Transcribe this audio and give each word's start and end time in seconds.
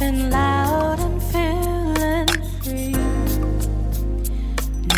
laughing 0.00 0.30
loud 0.30 0.98
and 1.00 1.22
feeling 1.22 2.26
free. 2.62 2.92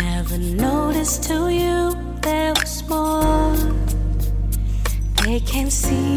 Never 0.01 0.37
noticed 0.37 1.23
to 1.23 1.49
you 1.49 1.95
there 2.21 2.53
was 2.53 2.83
more. 2.89 3.55
They 5.23 5.39
can't 5.39 5.71
see 5.71 6.08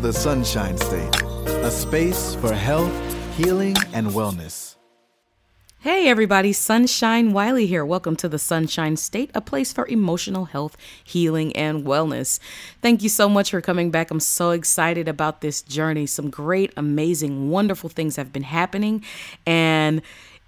the 0.00 0.12
Sunshine 0.14 0.78
State, 0.78 1.22
a 1.62 1.70
space 1.70 2.34
for 2.36 2.54
health, 2.54 2.90
healing, 3.36 3.76
and 3.92 4.06
wellness. 4.08 4.76
Hey 5.80 6.08
everybody, 6.08 6.54
Sunshine 6.54 7.34
Wiley 7.34 7.66
here. 7.66 7.84
Welcome 7.84 8.16
to 8.16 8.28
the 8.28 8.38
Sunshine 8.38 8.96
State, 8.96 9.30
a 9.34 9.42
place 9.42 9.74
for 9.74 9.86
emotional 9.88 10.46
health, 10.46 10.74
healing, 11.04 11.54
and 11.54 11.84
wellness. 11.84 12.40
Thank 12.80 13.02
you 13.02 13.10
so 13.10 13.28
much 13.28 13.50
for 13.50 13.60
coming 13.60 13.90
back. 13.90 14.10
I'm 14.10 14.20
so 14.20 14.52
excited 14.52 15.06
about 15.06 15.42
this 15.42 15.60
journey. 15.60 16.06
Some 16.06 16.30
great, 16.30 16.72
amazing, 16.78 17.50
wonderful 17.50 17.90
things 17.90 18.16
have 18.16 18.32
been 18.32 18.44
happening, 18.44 19.04
and 19.44 20.00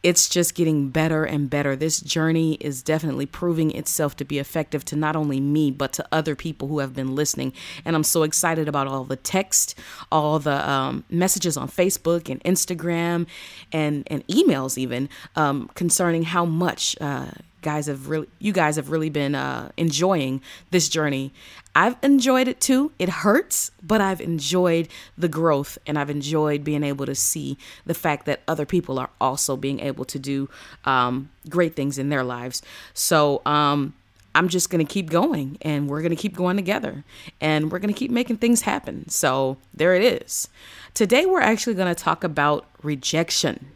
it's 0.02 0.28
just 0.28 0.54
getting 0.54 0.88
better 0.88 1.24
and 1.24 1.48
better. 1.48 1.76
This 1.76 2.00
journey 2.00 2.54
is 2.54 2.82
definitely 2.82 3.26
proving 3.26 3.70
itself 3.70 4.16
to 4.16 4.24
be 4.24 4.38
effective 4.38 4.84
to 4.86 4.96
not 4.96 5.14
only 5.14 5.40
me, 5.40 5.70
but 5.70 5.92
to 5.94 6.06
other 6.10 6.34
people 6.34 6.68
who 6.68 6.80
have 6.80 6.94
been 6.94 7.14
listening. 7.14 7.52
And 7.84 7.94
I'm 7.94 8.04
so 8.04 8.24
excited 8.24 8.68
about 8.68 8.88
all 8.88 9.04
the 9.04 9.16
text, 9.16 9.78
all 10.10 10.38
the 10.38 10.68
um, 10.68 11.04
messages 11.08 11.56
on 11.56 11.68
Facebook 11.68 12.28
and 12.28 12.42
Instagram 12.44 13.26
and, 13.72 14.02
and 14.08 14.26
emails, 14.26 14.76
even 14.76 15.08
um, 15.36 15.70
concerning 15.74 16.24
how 16.24 16.44
much. 16.44 16.96
Uh, 17.00 17.30
guys 17.62 17.86
have 17.86 18.08
really 18.08 18.28
you 18.38 18.52
guys 18.52 18.76
have 18.76 18.90
really 18.90 19.10
been 19.10 19.34
uh, 19.34 19.70
enjoying 19.76 20.42
this 20.70 20.88
journey. 20.88 21.32
I've 21.74 21.96
enjoyed 22.02 22.48
it 22.48 22.60
too. 22.60 22.92
It 22.98 23.08
hurts 23.08 23.70
but 23.82 24.00
i've 24.00 24.20
enjoyed 24.20 24.88
the 25.18 25.28
growth 25.28 25.78
and 25.86 25.98
i've 25.98 26.10
enjoyed 26.10 26.64
being 26.64 26.82
able 26.84 27.06
to 27.06 27.14
see 27.14 27.58
the 27.86 27.94
fact 27.94 28.26
that 28.26 28.40
other 28.46 28.66
people 28.66 28.98
are 28.98 29.10
also 29.20 29.56
being 29.56 29.80
able 29.80 30.04
to 30.06 30.18
do 30.18 30.48
um, 30.84 31.30
great 31.48 31.74
things 31.74 31.98
in 31.98 32.08
their 32.08 32.24
lives. 32.24 32.62
So 32.94 33.42
um, 33.46 33.94
i'm 34.34 34.48
just 34.48 34.70
going 34.70 34.84
to 34.84 34.90
keep 34.90 35.10
going 35.10 35.58
and 35.62 35.88
we're 35.88 36.00
going 36.00 36.10
to 36.10 36.16
keep 36.16 36.36
going 36.36 36.56
together 36.56 37.04
and 37.40 37.70
we're 37.70 37.78
going 37.78 37.92
to 37.92 37.98
keep 37.98 38.10
making 38.10 38.38
things 38.38 38.62
happen. 38.62 39.08
So 39.08 39.58
there 39.74 39.94
it 39.94 40.02
is. 40.02 40.48
Today 40.94 41.26
we're 41.26 41.40
actually 41.40 41.74
going 41.74 41.94
to 41.94 42.00
talk 42.02 42.24
about 42.24 42.66
rejection 42.82 43.72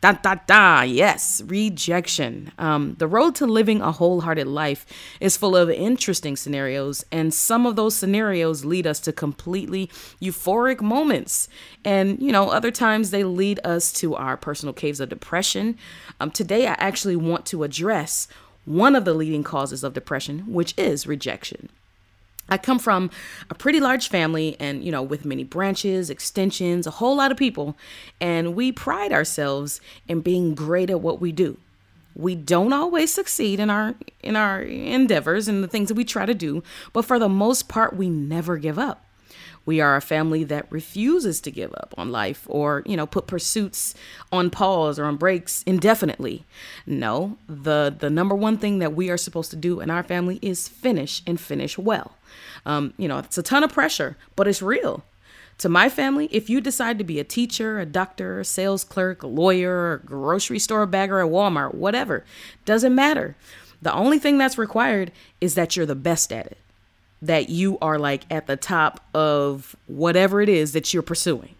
Da 0.00 0.12
da 0.12 0.36
da, 0.46 0.82
yes, 0.82 1.42
rejection. 1.44 2.52
Um, 2.56 2.94
the 2.98 3.08
road 3.08 3.34
to 3.36 3.46
living 3.46 3.80
a 3.80 3.90
wholehearted 3.90 4.46
life 4.46 4.86
is 5.18 5.36
full 5.36 5.56
of 5.56 5.68
interesting 5.70 6.36
scenarios, 6.36 7.04
and 7.10 7.34
some 7.34 7.66
of 7.66 7.74
those 7.74 7.96
scenarios 7.96 8.64
lead 8.64 8.86
us 8.86 9.00
to 9.00 9.12
completely 9.12 9.88
euphoric 10.22 10.80
moments. 10.80 11.48
And, 11.84 12.22
you 12.22 12.30
know, 12.30 12.50
other 12.50 12.70
times 12.70 13.10
they 13.10 13.24
lead 13.24 13.58
us 13.64 13.92
to 13.94 14.14
our 14.14 14.36
personal 14.36 14.72
caves 14.72 15.00
of 15.00 15.08
depression. 15.08 15.76
Um, 16.20 16.30
today, 16.30 16.68
I 16.68 16.76
actually 16.78 17.16
want 17.16 17.44
to 17.46 17.64
address 17.64 18.28
one 18.64 18.94
of 18.94 19.04
the 19.04 19.14
leading 19.14 19.42
causes 19.42 19.82
of 19.82 19.94
depression, 19.94 20.44
which 20.46 20.74
is 20.78 21.08
rejection. 21.08 21.70
I 22.48 22.58
come 22.58 22.78
from 22.78 23.10
a 23.50 23.54
pretty 23.54 23.80
large 23.80 24.08
family 24.08 24.56
and, 24.58 24.82
you 24.82 24.90
know, 24.90 25.02
with 25.02 25.24
many 25.24 25.44
branches, 25.44 26.10
extensions, 26.10 26.86
a 26.86 26.92
whole 26.92 27.16
lot 27.16 27.30
of 27.30 27.36
people, 27.36 27.76
and 28.20 28.54
we 28.54 28.72
pride 28.72 29.12
ourselves 29.12 29.80
in 30.06 30.20
being 30.20 30.54
great 30.54 30.90
at 30.90 31.00
what 31.00 31.20
we 31.20 31.32
do. 31.32 31.58
We 32.14 32.34
don't 32.34 32.72
always 32.72 33.12
succeed 33.12 33.60
in 33.60 33.70
our 33.70 33.94
in 34.22 34.34
our 34.34 34.60
endeavors 34.62 35.46
and 35.46 35.62
the 35.62 35.68
things 35.68 35.88
that 35.88 35.94
we 35.94 36.04
try 36.04 36.26
to 36.26 36.34
do, 36.34 36.64
but 36.92 37.04
for 37.04 37.18
the 37.18 37.28
most 37.28 37.68
part 37.68 37.96
we 37.96 38.08
never 38.08 38.56
give 38.56 38.78
up. 38.78 39.04
We 39.66 39.80
are 39.80 39.96
a 39.96 40.00
family 40.00 40.44
that 40.44 40.70
refuses 40.70 41.40
to 41.42 41.50
give 41.50 41.72
up 41.74 41.94
on 41.98 42.10
life 42.10 42.46
or, 42.48 42.82
you 42.86 42.96
know, 42.96 43.06
put 43.06 43.26
pursuits 43.26 43.94
on 44.32 44.50
pause 44.50 44.98
or 44.98 45.04
on 45.04 45.16
breaks 45.16 45.62
indefinitely. 45.64 46.44
No, 46.86 47.36
the 47.48 47.94
the 47.96 48.10
number 48.10 48.34
one 48.34 48.56
thing 48.56 48.78
that 48.78 48.94
we 48.94 49.10
are 49.10 49.16
supposed 49.16 49.50
to 49.50 49.56
do 49.56 49.80
in 49.80 49.90
our 49.90 50.02
family 50.02 50.38
is 50.42 50.68
finish 50.68 51.22
and 51.26 51.40
finish 51.40 51.76
well. 51.76 52.16
Um, 52.64 52.94
you 52.96 53.08
know, 53.08 53.18
it's 53.18 53.38
a 53.38 53.42
ton 53.42 53.62
of 53.62 53.72
pressure, 53.72 54.16
but 54.36 54.48
it's 54.48 54.62
real. 54.62 55.04
To 55.58 55.68
my 55.68 55.88
family, 55.88 56.28
if 56.30 56.48
you 56.48 56.60
decide 56.60 56.98
to 56.98 57.04
be 57.04 57.18
a 57.18 57.24
teacher, 57.24 57.80
a 57.80 57.86
doctor, 57.86 58.38
a 58.38 58.44
sales 58.44 58.84
clerk, 58.84 59.24
a 59.24 59.26
lawyer, 59.26 59.94
a 59.94 59.98
grocery 59.98 60.60
store 60.60 60.86
bagger 60.86 61.20
at 61.20 61.30
Walmart, 61.30 61.74
whatever, 61.74 62.24
doesn't 62.64 62.94
matter. 62.94 63.36
The 63.82 63.92
only 63.92 64.20
thing 64.20 64.38
that's 64.38 64.56
required 64.56 65.10
is 65.40 65.54
that 65.56 65.76
you're 65.76 65.86
the 65.86 65.96
best 65.96 66.32
at 66.32 66.46
it, 66.46 66.58
that 67.22 67.48
you 67.48 67.78
are 67.80 67.98
like 67.98 68.24
at 68.30 68.46
the 68.46 68.56
top 68.56 69.00
of 69.14 69.74
whatever 69.86 70.40
it 70.40 70.48
is 70.48 70.72
that 70.72 70.92
you're 70.94 71.02
pursuing. 71.02 71.54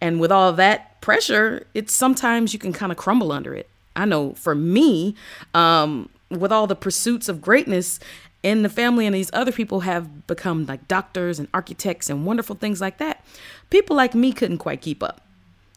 And 0.00 0.20
with 0.20 0.30
all 0.30 0.52
that 0.52 1.00
pressure, 1.00 1.66
it's 1.74 1.92
sometimes 1.92 2.52
you 2.52 2.58
can 2.58 2.72
kind 2.72 2.92
of 2.92 2.98
crumble 2.98 3.32
under 3.32 3.54
it. 3.54 3.68
I 3.96 4.04
know 4.04 4.34
for 4.34 4.54
me, 4.54 5.14
um, 5.54 6.08
with 6.30 6.52
all 6.52 6.66
the 6.66 6.76
pursuits 6.76 7.28
of 7.28 7.40
greatness, 7.40 8.00
in 8.44 8.62
the 8.62 8.68
family 8.68 9.06
and 9.06 9.14
these 9.14 9.30
other 9.32 9.50
people 9.50 9.80
have 9.80 10.26
become 10.26 10.66
like 10.66 10.86
doctors 10.86 11.38
and 11.38 11.48
architects 11.54 12.10
and 12.10 12.26
wonderful 12.26 12.54
things 12.54 12.78
like 12.80 12.98
that. 12.98 13.24
People 13.70 13.96
like 13.96 14.14
me 14.14 14.32
couldn't 14.32 14.58
quite 14.58 14.82
keep 14.82 15.02
up. 15.02 15.22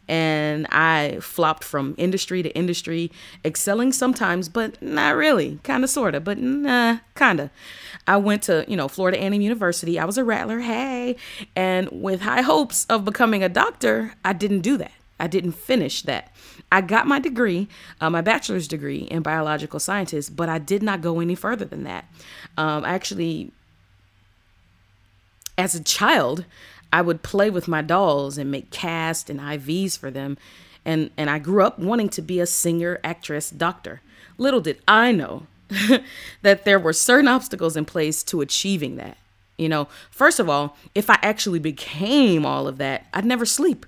And 0.08 0.68
I 0.72 1.20
flopped 1.22 1.64
from 1.64 1.96
industry 1.98 2.42
to 2.44 2.50
industry, 2.56 3.12
excelling 3.44 3.92
sometimes, 3.92 4.48
but 4.50 4.82
not 4.82 5.16
really. 5.16 5.60
Kind 5.64 5.84
of, 5.84 5.90
sort 5.90 6.16
of, 6.16 6.24
but 6.24 6.38
nah, 6.38 7.00
kind 7.16 7.40
of. 7.40 7.50
I 8.08 8.18
went 8.18 8.44
to, 8.44 8.64
you 8.68 8.78
know, 8.78 8.88
Florida 8.88 9.18
A&M 9.18 9.34
University. 9.34 10.00
I 10.00 10.06
was 10.06 10.18
a 10.18 10.24
rattler, 10.24 10.60
hey. 10.60 11.18
And 11.56 11.90
with 11.92 12.22
high 12.22 12.42
hopes 12.42 12.86
of 12.86 13.04
becoming 13.04 13.44
a 13.44 13.50
doctor, 13.50 14.14
I 14.24 14.34
didn't 14.34 14.62
do 14.62 14.78
that. 14.78 14.92
I 15.20 15.28
didn't 15.28 15.54
finish 15.54 16.04
that. 16.04 16.32
I 16.72 16.82
got 16.82 17.08
my 17.08 17.20
degree, 17.20 17.68
uh, 18.02 18.10
my 18.10 18.22
bachelor's 18.22 18.68
degree 18.68 19.00
in 19.00 19.24
biological 19.24 19.80
sciences, 19.80 20.30
but 20.30 20.50
I 20.50 20.60
did 20.60 20.84
not 20.84 21.02
go 21.02 21.20
any 21.20 21.36
further 21.36 21.66
than 21.66 21.84
that. 21.84 22.06
Um, 22.58 22.84
I 22.84 22.90
actually, 22.90 23.52
as 25.58 25.76
a 25.76 25.84
child, 25.84 26.46
I 26.92 27.02
would 27.02 27.24
play 27.24 27.50
with 27.50 27.68
my 27.68 27.82
dolls 27.82 28.38
and 28.38 28.52
make 28.52 28.72
casts 28.72 29.30
and 29.30 29.40
IVs 29.40 29.98
for 29.98 30.12
them. 30.12 30.38
And, 30.86 31.12
and 31.18 31.30
I 31.30 31.40
grew 31.40 31.64
up 31.64 31.80
wanting 31.80 32.10
to 32.10 32.22
be 32.22 32.40
a 32.40 32.46
singer, 32.46 33.00
actress, 33.04 33.50
doctor. 33.50 34.02
Little 34.38 34.62
did 34.62 34.80
I 34.88 35.12
know 35.12 35.48
that 36.42 36.64
there 36.66 36.80
were 36.80 36.94
certain 36.94 37.28
obstacles 37.28 37.76
in 37.76 37.86
place 37.86 38.24
to 38.24 38.42
achieving 38.42 38.96
that. 38.96 39.18
You 39.58 39.70
know, 39.70 39.88
first 40.12 40.40
of 40.40 40.50
all, 40.50 40.78
if 40.94 41.10
I 41.10 41.18
actually 41.22 41.60
became 41.60 42.46
all 42.46 42.68
of 42.68 42.78
that, 42.78 43.08
I'd 43.14 43.26
never 43.26 43.46
sleep. 43.46 43.86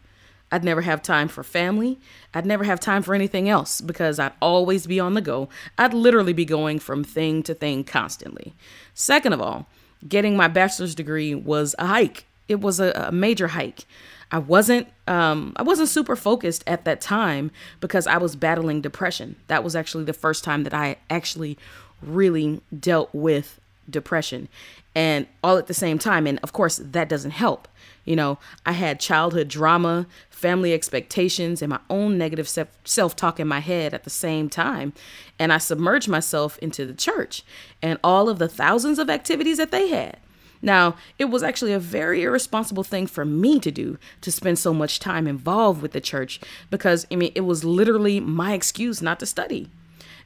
I'd 0.51 0.63
never 0.63 0.81
have 0.81 1.03
time 1.03 1.27
for 1.27 1.43
family. 1.43 1.99
I'd 2.33 2.45
never 2.45 2.63
have 2.63 2.79
time 2.79 3.03
for 3.03 3.13
anything 3.13 3.47
else 3.47 3.81
because 3.81 4.17
I'd 4.19 4.33
always 4.41 4.87
be 4.87 4.99
on 4.99 5.13
the 5.13 5.21
go. 5.21 5.47
I'd 5.77 5.93
literally 5.93 6.33
be 6.33 6.45
going 6.45 6.79
from 6.79 7.03
thing 7.03 7.43
to 7.43 7.53
thing 7.53 7.83
constantly. 7.83 8.55
Second 8.95 9.33
of 9.33 9.41
all, 9.41 9.67
getting 10.07 10.35
my 10.35 10.47
bachelor's 10.47 10.95
degree 10.95 11.35
was 11.35 11.75
a 11.77 11.85
hike. 11.85 12.25
It 12.49 12.59
was 12.59 12.79
a, 12.81 12.91
a 12.95 13.11
major 13.11 13.49
hike. 13.49 13.85
I 14.31 14.39
wasn't 14.39 14.87
um, 15.07 15.53
I 15.55 15.63
wasn't 15.63 15.89
super 15.89 16.15
focused 16.15 16.63
at 16.67 16.85
that 16.85 17.01
time 17.01 17.51
because 17.79 18.05
I 18.05 18.17
was 18.17 18.35
battling 18.35 18.81
depression. 18.81 19.37
That 19.47 19.63
was 19.63 19.75
actually 19.75 20.03
the 20.03 20.13
first 20.13 20.43
time 20.43 20.63
that 20.63 20.73
I 20.73 20.97
actually 21.09 21.57
really 22.01 22.61
dealt 22.77 23.09
with 23.13 23.59
depression 23.89 24.47
and 24.95 25.27
all 25.43 25.57
at 25.57 25.67
the 25.67 25.73
same 25.73 25.97
time 25.97 26.27
and 26.27 26.39
of 26.43 26.53
course 26.53 26.77
that 26.77 27.09
doesn't 27.09 27.31
help 27.31 27.67
you 28.05 28.15
know 28.15 28.37
i 28.65 28.71
had 28.71 28.99
childhood 28.99 29.47
drama 29.47 30.05
family 30.29 30.73
expectations 30.73 31.61
and 31.61 31.69
my 31.69 31.79
own 31.89 32.17
negative 32.17 32.47
self 32.83 33.15
talk 33.15 33.39
in 33.39 33.47
my 33.47 33.59
head 33.59 33.93
at 33.93 34.03
the 34.03 34.09
same 34.09 34.49
time 34.49 34.93
and 35.37 35.51
i 35.51 35.57
submerged 35.57 36.07
myself 36.07 36.57
into 36.59 36.85
the 36.85 36.93
church 36.93 37.43
and 37.81 37.99
all 38.03 38.29
of 38.29 38.39
the 38.39 38.47
thousands 38.47 38.99
of 38.99 39.09
activities 39.09 39.57
that 39.57 39.71
they 39.71 39.87
had 39.89 40.17
now, 40.61 40.95
it 41.17 41.25
was 41.25 41.43
actually 41.43 41.73
a 41.73 41.79
very 41.79 42.23
irresponsible 42.23 42.83
thing 42.83 43.07
for 43.07 43.23
me 43.23 43.59
to 43.59 43.71
do 43.71 43.97
to 44.21 44.31
spend 44.31 44.59
so 44.59 44.73
much 44.73 44.99
time 44.99 45.27
involved 45.27 45.81
with 45.81 45.93
the 45.93 46.01
church 46.01 46.39
because, 46.69 47.07
I 47.11 47.15
mean, 47.15 47.31
it 47.35 47.41
was 47.41 47.63
literally 47.63 48.19
my 48.19 48.53
excuse 48.53 49.01
not 49.01 49.19
to 49.21 49.25
study. 49.25 49.69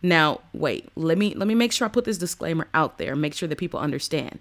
Now, 0.02 0.42
wait, 0.52 0.90
let 0.96 1.18
me 1.18 1.34
let 1.34 1.48
me 1.48 1.56
make 1.56 1.72
sure 1.72 1.86
I 1.86 1.92
put 1.92 2.06
this 2.06 2.18
disclaimer 2.18 2.68
out 2.74 2.98
there, 2.98 3.16
make 3.16 3.34
sure 3.34 3.48
that 3.48 3.58
people 3.58 3.80
understand. 3.80 4.40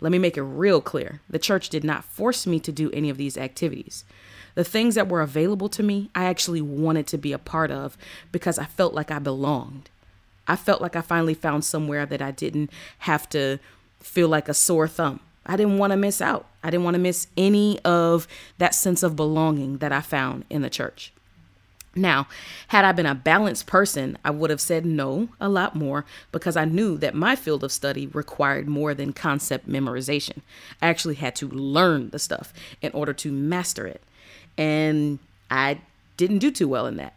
Let 0.00 0.12
me 0.12 0.18
make 0.18 0.36
it 0.36 0.42
real 0.42 0.80
clear. 0.80 1.20
The 1.28 1.38
church 1.38 1.68
did 1.68 1.84
not 1.84 2.04
force 2.04 2.46
me 2.46 2.58
to 2.60 2.72
do 2.72 2.90
any 2.92 3.10
of 3.10 3.16
these 3.16 3.36
activities. 3.36 4.04
The 4.54 4.64
things 4.64 4.94
that 4.94 5.08
were 5.08 5.20
available 5.20 5.68
to 5.70 5.82
me, 5.82 6.10
I 6.14 6.24
actually 6.24 6.60
wanted 6.60 7.06
to 7.08 7.18
be 7.18 7.32
a 7.32 7.38
part 7.38 7.70
of 7.70 7.96
because 8.32 8.58
I 8.58 8.64
felt 8.64 8.94
like 8.94 9.10
I 9.10 9.18
belonged. 9.18 9.90
I 10.46 10.56
felt 10.56 10.80
like 10.80 10.94
I 10.94 11.00
finally 11.00 11.34
found 11.34 11.64
somewhere 11.64 12.06
that 12.06 12.22
I 12.22 12.30
didn't 12.30 12.70
have 13.00 13.28
to 13.30 13.58
feel 14.04 14.28
like 14.28 14.48
a 14.48 14.54
sore 14.54 14.88
thumb. 14.88 15.20
I 15.46 15.56
didn't 15.56 15.78
want 15.78 15.92
to 15.92 15.96
miss 15.96 16.20
out. 16.20 16.46
I 16.62 16.70
didn't 16.70 16.84
want 16.84 16.94
to 16.94 17.00
miss 17.00 17.26
any 17.36 17.78
of 17.84 18.26
that 18.58 18.74
sense 18.74 19.02
of 19.02 19.16
belonging 19.16 19.78
that 19.78 19.92
I 19.92 20.00
found 20.00 20.44
in 20.48 20.62
the 20.62 20.70
church. 20.70 21.12
Now, 21.96 22.26
had 22.68 22.84
I 22.84 22.92
been 22.92 23.06
a 23.06 23.14
balanced 23.14 23.66
person, 23.66 24.18
I 24.24 24.30
would 24.30 24.50
have 24.50 24.60
said 24.60 24.84
no 24.84 25.28
a 25.40 25.48
lot 25.48 25.76
more 25.76 26.04
because 26.32 26.56
I 26.56 26.64
knew 26.64 26.96
that 26.98 27.14
my 27.14 27.36
field 27.36 27.62
of 27.62 27.70
study 27.70 28.08
required 28.08 28.68
more 28.68 28.94
than 28.94 29.12
concept 29.12 29.68
memorization. 29.68 30.38
I 30.82 30.88
actually 30.88 31.14
had 31.16 31.36
to 31.36 31.48
learn 31.48 32.10
the 32.10 32.18
stuff 32.18 32.52
in 32.82 32.90
order 32.92 33.12
to 33.12 33.30
master 33.30 33.86
it. 33.86 34.02
And 34.58 35.20
I 35.50 35.80
didn't 36.16 36.38
do 36.38 36.50
too 36.50 36.66
well 36.66 36.86
in 36.86 36.96
that 36.96 37.14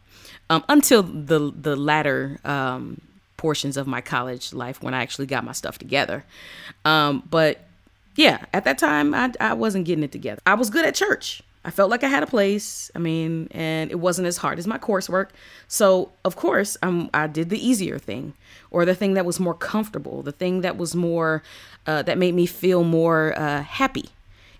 um, 0.50 0.64
until 0.70 1.04
the, 1.04 1.52
the 1.60 1.76
latter 1.76 2.40
um, 2.46 3.02
portions 3.38 3.78
of 3.78 3.88
my 3.88 4.02
college 4.02 4.54
life 4.54 4.82
when 4.82 4.94
I 4.94 5.02
actually 5.02 5.28
got 5.28 5.44
my 5.44 5.52
stuff 5.54 5.78
together. 5.78 6.26
Um, 6.84 7.24
but 7.30 7.62
yeah, 8.16 8.46
at 8.52 8.66
that 8.66 8.78
time, 8.78 9.14
I, 9.14 9.32
I 9.40 9.54
wasn't 9.54 9.86
getting 9.86 10.04
it 10.04 10.12
together. 10.12 10.42
I 10.46 10.56
was 10.56 10.70
good 10.70 10.86
at 10.86 10.96
church. 10.96 11.44
I 11.64 11.70
felt 11.70 11.92
like 11.92 12.04
I 12.04 12.08
had 12.08 12.24
a 12.24 12.28
place. 12.28 12.90
I 12.96 13.00
mean, 13.00 13.48
and 13.52 13.92
it 13.92 14.00
wasn't 14.00 14.28
as 14.28 14.38
hard 14.38 14.58
as 14.58 14.66
my 14.66 14.78
coursework. 14.78 15.30
So, 15.68 16.12
of 16.26 16.36
course, 16.36 16.78
um, 16.82 17.10
I 17.14 17.28
did 17.28 17.50
the 17.50 17.66
easier 17.66 18.00
thing 18.00 18.34
or 18.72 18.86
the 18.86 18.96
thing 18.96 19.14
that 19.14 19.26
was 19.26 19.40
more 19.40 19.54
comfortable, 19.54 20.24
the 20.24 20.32
thing 20.32 20.62
that 20.62 20.78
was 20.78 20.96
more, 20.96 21.44
uh, 21.86 22.02
that 22.04 22.18
made 22.18 22.34
me 22.34 22.46
feel 22.46 22.84
more 22.84 23.38
uh, 23.38 23.62
happy 23.64 24.10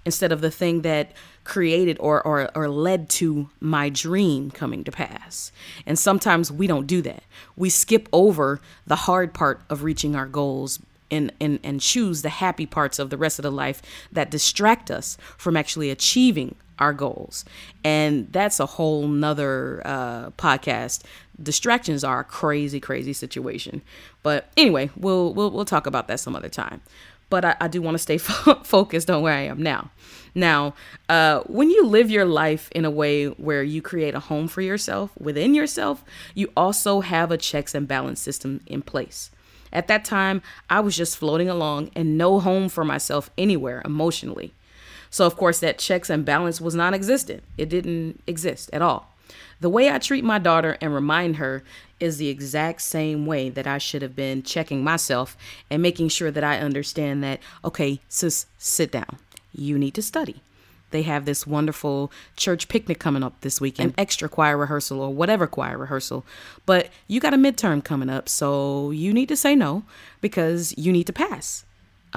instead 0.08 0.32
of 0.32 0.40
the 0.40 0.50
thing 0.50 0.84
that 0.84 1.12
created 1.44 1.98
or, 2.00 2.26
or, 2.26 2.50
or 2.56 2.70
led 2.70 3.10
to 3.10 3.50
my 3.60 3.90
dream 3.90 4.50
coming 4.50 4.82
to 4.86 4.92
pass. 4.92 5.52
And 5.86 6.00
sometimes 6.00 6.50
we 6.50 6.66
don't 6.66 6.88
do 6.88 7.02
that. 7.02 7.24
We 7.58 7.70
skip 7.70 8.08
over 8.14 8.62
the 8.86 8.96
hard 8.96 9.34
part 9.34 9.60
of 9.70 9.84
reaching 9.84 10.16
our 10.16 10.26
goals 10.26 10.80
and, 11.12 11.34
and, 11.42 11.60
and 11.62 11.82
choose 11.82 12.22
the 12.22 12.30
happy 12.30 12.66
parts 12.66 13.00
of 13.00 13.10
the 13.10 13.18
rest 13.18 13.38
of 13.38 13.44
the 13.44 13.52
life 13.52 13.82
that 14.10 14.32
distract 14.32 14.90
us 14.90 15.18
from 15.38 15.58
actually 15.58 15.90
achieving 15.90 16.56
our 16.80 16.94
goals. 16.94 17.44
And 17.84 18.32
that's 18.32 18.62
a 18.62 18.66
whole 18.66 19.10
nother 19.10 19.82
uh, 19.84 20.30
podcast. 20.32 21.04
Distractions 21.42 22.06
are 22.06 22.22
a 22.22 22.24
crazy, 22.24 22.80
crazy 22.80 23.12
situation. 23.12 23.82
But 24.24 24.50
anyway, 24.56 24.90
we'll, 24.96 25.34
we'll, 25.34 25.52
we'll 25.52 25.66
talk 25.66 25.86
about 25.86 26.08
that 26.08 26.22
some 26.22 26.34
other 26.34 26.50
time. 26.50 26.82
But 27.30 27.44
I, 27.46 27.56
I 27.62 27.68
do 27.68 27.82
want 27.82 27.96
to 27.96 28.00
stay 28.00 28.18
fo- 28.18 28.64
focused 28.64 29.10
on 29.10 29.22
where 29.22 29.34
I 29.34 29.42
am 29.42 29.62
now. 29.62 29.92
Now, 30.36 30.76
uh, 31.10 31.42
when 31.48 31.72
you 31.72 31.86
live 31.86 32.12
your 32.12 32.26
life 32.26 32.70
in 32.72 32.86
a 32.86 32.92
way 32.92 33.26
where 33.26 33.64
you 33.64 33.82
create 33.82 34.14
a 34.14 34.20
home 34.20 34.48
for 34.48 34.62
yourself 34.62 35.12
within 35.18 35.56
yourself, 35.56 36.04
you 36.36 36.52
also 36.56 37.02
have 37.02 37.32
a 37.32 37.38
checks 37.38 37.74
and 37.74 37.88
balance 37.88 38.22
system 38.22 38.62
in 38.68 38.84
place. 38.84 39.32
At 39.74 39.88
that 39.88 40.06
time, 40.06 40.42
I 40.70 40.80
was 40.80 40.96
just 40.96 41.18
floating 41.18 41.50
along 41.50 41.92
and 41.96 42.18
no 42.18 42.40
home 42.40 42.70
for 42.70 42.86
myself 42.86 43.30
anywhere 43.38 43.82
emotionally. 43.84 44.54
So, 45.10 45.26
of 45.26 45.36
course, 45.36 45.60
that 45.60 45.80
checks 45.80 46.10
and 46.10 46.26
balance 46.26 46.62
was 46.62 46.76
non 46.76 46.94
existent. 46.94 47.44
It 47.58 47.70
didn't 47.70 48.22
exist 48.28 48.70
at 48.72 48.82
all. 48.82 49.17
The 49.60 49.70
way 49.70 49.90
I 49.90 49.98
treat 49.98 50.24
my 50.24 50.40
daughter 50.40 50.78
and 50.82 50.94
remind 50.94 51.38
her 51.38 51.64
is 52.00 52.18
the 52.18 52.30
exact 52.30 52.82
same 52.82 53.26
way 53.26 53.50
that 53.50 53.66
I 53.66 53.80
should 53.80 54.04
have 54.04 54.16
been 54.16 54.44
checking 54.44 54.84
myself 54.84 55.36
and 55.70 55.82
making 55.82 56.10
sure 56.10 56.30
that 56.30 56.44
I 56.44 56.60
understand 56.60 57.24
that, 57.24 57.40
okay, 57.66 58.00
sis, 58.08 58.46
sit 58.58 58.92
down. 58.92 59.18
You 59.54 59.80
need 59.80 59.96
to 59.96 60.04
study. 60.04 60.42
They 60.92 61.02
have 61.02 61.26
this 61.26 61.46
wonderful 61.46 62.12
church 62.38 62.70
picnic 62.70 63.00
coming 63.00 63.24
up 63.24 63.42
this 63.42 63.60
weekend, 63.60 63.90
an 63.90 63.96
extra 63.98 64.30
choir 64.30 64.58
rehearsal 64.58 65.02
or 65.02 65.14
whatever 65.14 65.48
choir 65.48 65.78
rehearsal. 65.78 66.24
But 66.66 66.90
you 67.08 67.20
got 67.20 67.34
a 67.34 67.38
midterm 67.38 67.84
coming 67.84 68.10
up, 68.10 68.30
so 68.30 68.92
you 68.92 69.12
need 69.12 69.28
to 69.30 69.36
say 69.36 69.56
no 69.56 69.84
because 70.22 70.74
you 70.78 70.92
need 70.92 71.08
to 71.08 71.14
pass. 71.14 71.66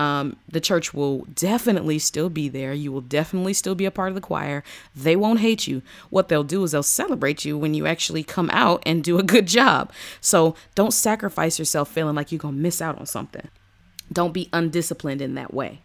Um, 0.00 0.36
the 0.48 0.62
church 0.62 0.94
will 0.94 1.26
definitely 1.34 1.98
still 1.98 2.30
be 2.30 2.48
there. 2.48 2.72
You 2.72 2.90
will 2.90 3.02
definitely 3.02 3.52
still 3.52 3.74
be 3.74 3.84
a 3.84 3.90
part 3.90 4.08
of 4.08 4.14
the 4.14 4.22
choir. 4.22 4.64
They 4.96 5.14
won't 5.14 5.40
hate 5.40 5.66
you. 5.66 5.82
What 6.08 6.28
they'll 6.28 6.42
do 6.42 6.64
is 6.64 6.72
they'll 6.72 6.82
celebrate 6.82 7.44
you 7.44 7.58
when 7.58 7.74
you 7.74 7.86
actually 7.86 8.22
come 8.22 8.48
out 8.50 8.82
and 8.86 9.04
do 9.04 9.18
a 9.18 9.22
good 9.22 9.46
job. 9.46 9.92
So 10.22 10.54
don't 10.74 10.94
sacrifice 10.94 11.58
yourself 11.58 11.90
feeling 11.90 12.14
like 12.14 12.32
you're 12.32 12.38
going 12.38 12.54
to 12.54 12.60
miss 12.60 12.80
out 12.80 12.98
on 12.98 13.04
something. 13.04 13.46
Don't 14.10 14.32
be 14.32 14.48
undisciplined 14.54 15.20
in 15.20 15.34
that 15.34 15.52
way. 15.52 15.82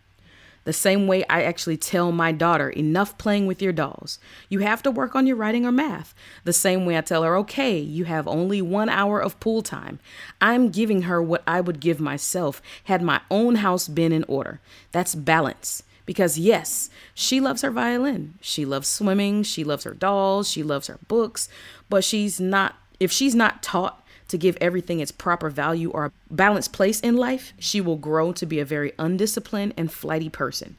The 0.65 0.73
same 0.73 1.07
way 1.07 1.23
I 1.29 1.43
actually 1.43 1.77
tell 1.77 2.11
my 2.11 2.31
daughter, 2.31 2.69
enough 2.69 3.17
playing 3.17 3.45
with 3.45 3.61
your 3.61 3.71
dolls. 3.71 4.19
You 4.49 4.59
have 4.59 4.83
to 4.83 4.91
work 4.91 5.15
on 5.15 5.27
your 5.27 5.35
writing 5.35 5.65
or 5.65 5.71
math. 5.71 6.13
The 6.43 6.53
same 6.53 6.85
way 6.85 6.97
I 6.97 7.01
tell 7.01 7.23
her, 7.23 7.37
okay, 7.37 7.77
you 7.77 8.05
have 8.05 8.27
only 8.27 8.61
one 8.61 8.89
hour 8.89 9.21
of 9.21 9.39
pool 9.39 9.61
time. 9.61 9.99
I'm 10.41 10.69
giving 10.69 11.03
her 11.03 11.21
what 11.21 11.43
I 11.45 11.61
would 11.61 11.79
give 11.79 11.99
myself 11.99 12.61
had 12.85 13.03
my 13.03 13.21
own 13.29 13.55
house 13.55 13.87
been 13.87 14.11
in 14.11 14.25
order. 14.25 14.59
That's 14.91 15.15
balance. 15.15 15.83
Because, 16.05 16.37
yes, 16.37 16.89
she 17.13 17.39
loves 17.39 17.61
her 17.61 17.71
violin. 17.71 18.35
She 18.41 18.65
loves 18.65 18.87
swimming. 18.87 19.43
She 19.43 19.63
loves 19.63 19.85
her 19.85 19.93
dolls. 19.93 20.49
She 20.49 20.61
loves 20.61 20.87
her 20.87 20.99
books. 21.07 21.47
But 21.89 22.03
she's 22.03 22.39
not, 22.39 22.75
if 22.99 23.11
she's 23.11 23.33
not 23.33 23.63
taught 23.63 24.04
to 24.27 24.37
give 24.37 24.57
everything 24.59 24.99
its 24.99 25.11
proper 25.11 25.49
value 25.49 25.91
or 25.91 26.05
a 26.05 26.11
balanced 26.31 26.73
place 26.73 26.99
in 26.99 27.15
life, 27.15 27.53
she 27.59 27.79
will 27.79 27.97
grow 27.97 28.31
to 28.33 28.45
be 28.45 28.59
a 28.59 28.65
very 28.65 28.93
undisciplined 28.97 29.73
and 29.77 29.91
flighty 29.91 30.29
person. 30.29 30.77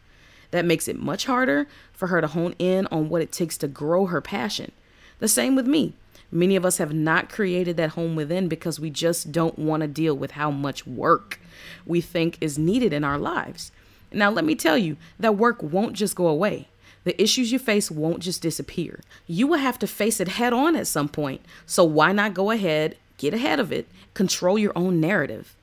That 0.51 0.65
makes 0.65 0.89
it 0.89 0.99
much 0.99 1.27
harder 1.27 1.67
for 1.93 2.09
her 2.09 2.21
to 2.21 2.27
hone 2.27 2.55
in 2.59 2.87
on 2.89 3.09
what 3.09 3.23
it 3.23 3.33
takes 3.33 3.57
to 3.59 3.69
grow 3.69 4.07
her 4.07 4.21
passion. 4.21 4.73
The 5.19 5.29
same 5.29 5.55
with 5.55 5.67
me. 5.67 5.95
Many 6.31 6.57
of 6.57 6.65
us 6.65 6.79
have 6.79 6.93
not 6.93 7.31
created 7.31 7.77
that 7.77 7.91
home 7.91 8.17
within 8.17 8.49
because 8.49 8.81
we 8.81 8.91
just 8.91 9.33
don't 9.33 9.59
want 9.59 9.83
to 9.83 9.87
deal 9.89 10.15
with 10.15 10.33
how 10.33 10.51
much 10.51 10.87
work 10.87 11.41
we 11.87 12.01
think 12.01 12.37
is 12.41 12.59
needed 12.59 12.93
in 12.93 13.05
our 13.05 13.19
lives. 13.19 13.71
Now, 14.13 14.31
let 14.31 14.45
me 14.45 14.55
tell 14.55 14.77
you, 14.77 14.97
that 15.19 15.37
work 15.37 15.63
won't 15.63 15.95
just 15.95 16.17
go 16.17 16.27
away. 16.27 16.69
The 17.05 17.21
issues 17.23 17.53
you 17.53 17.59
face 17.59 17.91
won't 17.91 18.21
just 18.21 18.43
disappear. 18.43 19.01
You 19.27 19.47
will 19.47 19.59
have 19.59 19.79
to 19.79 19.87
face 19.87 20.21
it 20.21 20.29
head 20.29 20.53
on 20.53 20.75
at 20.75 20.89
some 20.89 21.09
point. 21.09 21.43
So, 21.65 21.85
why 21.85 22.13
not 22.13 22.35
go 22.35 22.51
ahead 22.51 22.97
Get 23.19 23.35
ahead 23.35 23.61
of 23.61 23.73
it. 23.73 23.87
Control 24.15 24.59
your 24.59 24.73
own 24.77 25.01
narrative. 25.01 25.57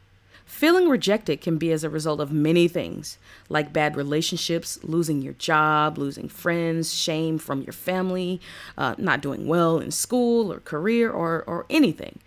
Feeling 0.45 0.89
rejected 0.89 1.41
can 1.41 1.57
be 1.57 1.71
as 1.71 1.83
a 1.83 1.89
result 1.89 2.19
of 2.19 2.31
many 2.31 2.67
things, 2.67 3.17
like 3.49 3.73
bad 3.73 3.95
relationships, 3.95 4.77
losing 4.83 5.21
your 5.21 5.33
job, 5.33 5.97
losing 5.97 6.29
friends, 6.29 6.93
shame 6.93 7.37
from 7.37 7.61
your 7.63 7.73
family, 7.73 8.39
uh, 8.77 8.95
not 8.97 9.21
doing 9.21 9.47
well 9.47 9.79
in 9.79 9.89
school 9.89 10.51
or 10.51 10.59
career 10.59 11.09
or, 11.09 11.43
or 11.47 11.65
anything. 11.69 12.19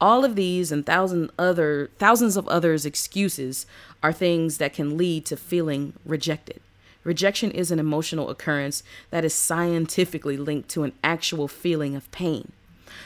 All 0.00 0.24
of 0.24 0.36
these 0.36 0.70
and 0.70 0.84
thousand 0.84 1.30
other, 1.38 1.90
thousands 1.98 2.36
of 2.36 2.46
others 2.48 2.84
excuses 2.84 3.66
are 4.02 4.12
things 4.12 4.58
that 4.58 4.74
can 4.74 4.96
lead 4.96 5.24
to 5.26 5.36
feeling 5.36 5.94
rejected. 6.04 6.60
Rejection 7.04 7.50
is 7.50 7.70
an 7.70 7.78
emotional 7.78 8.30
occurrence 8.30 8.82
that 9.10 9.24
is 9.24 9.34
scientifically 9.34 10.36
linked 10.36 10.68
to 10.70 10.84
an 10.84 10.92
actual 11.02 11.48
feeling 11.48 11.96
of 11.96 12.10
pain. 12.12 12.52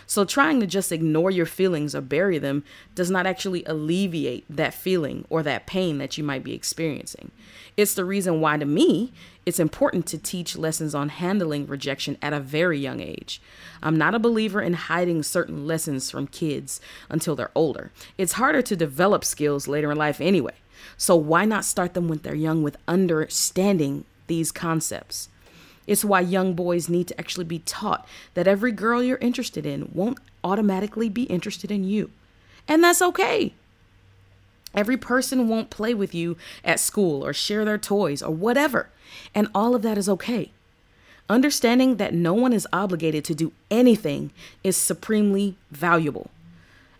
So 0.06 0.24
trying 0.24 0.60
to 0.60 0.66
just 0.66 0.92
ignore 0.92 1.30
your 1.30 1.46
feelings 1.46 1.94
or 1.94 2.00
bury 2.00 2.38
them 2.38 2.64
does 2.94 3.10
not 3.10 3.26
actually 3.26 3.64
alleviate 3.64 4.44
that 4.48 4.74
feeling 4.74 5.24
or 5.28 5.42
that 5.42 5.66
pain 5.66 5.98
that 5.98 6.16
you 6.16 6.24
might 6.24 6.44
be 6.44 6.54
experiencing. 6.54 7.30
It's 7.76 7.94
the 7.94 8.04
reason 8.04 8.40
why, 8.40 8.56
to 8.56 8.64
me, 8.64 9.12
it's 9.44 9.60
important 9.60 10.06
to 10.06 10.18
teach 10.18 10.56
lessons 10.56 10.94
on 10.94 11.10
handling 11.10 11.66
rejection 11.66 12.16
at 12.22 12.32
a 12.32 12.40
very 12.40 12.78
young 12.78 13.00
age. 13.00 13.40
I'm 13.82 13.96
not 13.96 14.14
a 14.14 14.18
believer 14.18 14.60
in 14.62 14.72
hiding 14.72 15.22
certain 15.22 15.66
lessons 15.66 16.10
from 16.10 16.26
kids 16.26 16.80
until 17.08 17.36
they're 17.36 17.50
older. 17.54 17.92
It's 18.16 18.32
harder 18.34 18.62
to 18.62 18.76
develop 18.76 19.24
skills 19.24 19.68
later 19.68 19.92
in 19.92 19.98
life 19.98 20.20
anyway. 20.20 20.54
So 20.96 21.16
why 21.16 21.44
not 21.44 21.64
start 21.64 21.94
them 21.94 22.08
when 22.08 22.18
they're 22.18 22.34
young 22.34 22.62
with 22.62 22.78
understanding 22.88 24.04
these 24.26 24.52
concepts? 24.52 25.28
It's 25.86 26.04
why 26.04 26.20
young 26.20 26.54
boys 26.54 26.88
need 26.88 27.08
to 27.08 27.20
actually 27.20 27.44
be 27.44 27.60
taught 27.60 28.06
that 28.34 28.48
every 28.48 28.72
girl 28.72 29.02
you're 29.02 29.18
interested 29.18 29.64
in 29.64 29.90
won't 29.92 30.18
automatically 30.42 31.08
be 31.08 31.24
interested 31.24 31.70
in 31.70 31.84
you. 31.84 32.10
And 32.66 32.82
that's 32.82 33.02
okay. 33.02 33.54
Every 34.74 34.96
person 34.96 35.48
won't 35.48 35.70
play 35.70 35.94
with 35.94 36.14
you 36.14 36.36
at 36.64 36.80
school 36.80 37.24
or 37.24 37.32
share 37.32 37.64
their 37.64 37.78
toys 37.78 38.22
or 38.22 38.34
whatever. 38.34 38.90
And 39.34 39.48
all 39.54 39.74
of 39.74 39.82
that 39.82 39.96
is 39.96 40.08
okay. 40.08 40.50
Understanding 41.28 41.96
that 41.96 42.14
no 42.14 42.34
one 42.34 42.52
is 42.52 42.68
obligated 42.72 43.24
to 43.24 43.34
do 43.34 43.52
anything 43.70 44.30
is 44.62 44.76
supremely 44.76 45.56
valuable. 45.70 46.30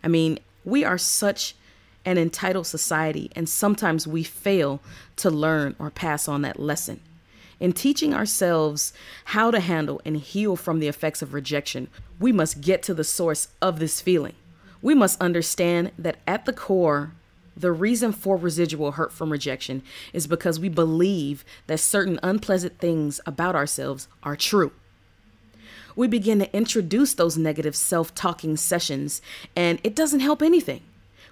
I 0.03 0.07
mean, 0.07 0.39
we 0.65 0.83
are 0.83 0.97
such 0.97 1.55
an 2.03 2.17
entitled 2.17 2.67
society, 2.67 3.29
and 3.35 3.47
sometimes 3.47 4.07
we 4.07 4.23
fail 4.23 4.81
to 5.17 5.29
learn 5.29 5.75
or 5.77 5.89
pass 5.89 6.27
on 6.27 6.41
that 6.41 6.59
lesson. 6.59 6.99
In 7.59 7.73
teaching 7.73 8.13
ourselves 8.13 8.93
how 9.25 9.49
to 9.49 9.59
handle 9.59 9.99
and 10.05 10.17
heal 10.17 10.55
from 10.55 10.79
the 10.79 10.87
effects 10.87 11.21
of 11.21 11.33
rejection, 11.33 11.87
we 12.19 12.31
must 12.31 12.61
get 12.61 12.83
to 12.83 12.93
the 12.93 13.03
source 13.03 13.47
of 13.61 13.79
this 13.79 13.99
feeling. 13.99 14.35
We 14.81 14.93
must 14.93 15.19
understand 15.19 15.91
that 15.97 16.17
at 16.27 16.45
the 16.45 16.53
core, 16.53 17.13
the 17.55 17.71
reason 17.71 18.11
for 18.11 18.37
residual 18.37 18.91
hurt 18.91 19.11
from 19.11 19.31
rejection 19.31 19.81
is 20.13 20.27
because 20.27 20.59
we 20.59 20.69
believe 20.69 21.43
that 21.65 21.79
certain 21.79 22.19
unpleasant 22.21 22.77
things 22.77 23.19
about 23.25 23.55
ourselves 23.55 24.07
are 24.21 24.35
true. 24.35 24.71
We 25.95 26.07
begin 26.07 26.37
to 26.39 26.55
introduce 26.55 27.15
those 27.15 27.39
negative 27.39 27.75
self 27.75 28.13
talking 28.13 28.55
sessions, 28.55 29.19
and 29.55 29.79
it 29.83 29.95
doesn't 29.95 30.19
help 30.19 30.43
anything. 30.43 30.83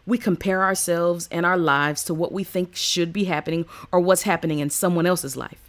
We 0.08 0.18
compare 0.18 0.64
ourselves 0.64 1.30
and 1.32 1.46
our 1.46 1.58
lives 1.58 2.04
to 2.06 2.16
what 2.16 2.32
we 2.32 2.44
think 2.44 2.76
should 2.76 3.14
be 3.14 3.26
happening 3.26 3.66
or 3.92 4.00
what's 4.00 4.24
happening 4.24 4.58
in 4.58 4.72
someone 4.72 5.06
else's 5.06 5.38
life. 5.38 5.65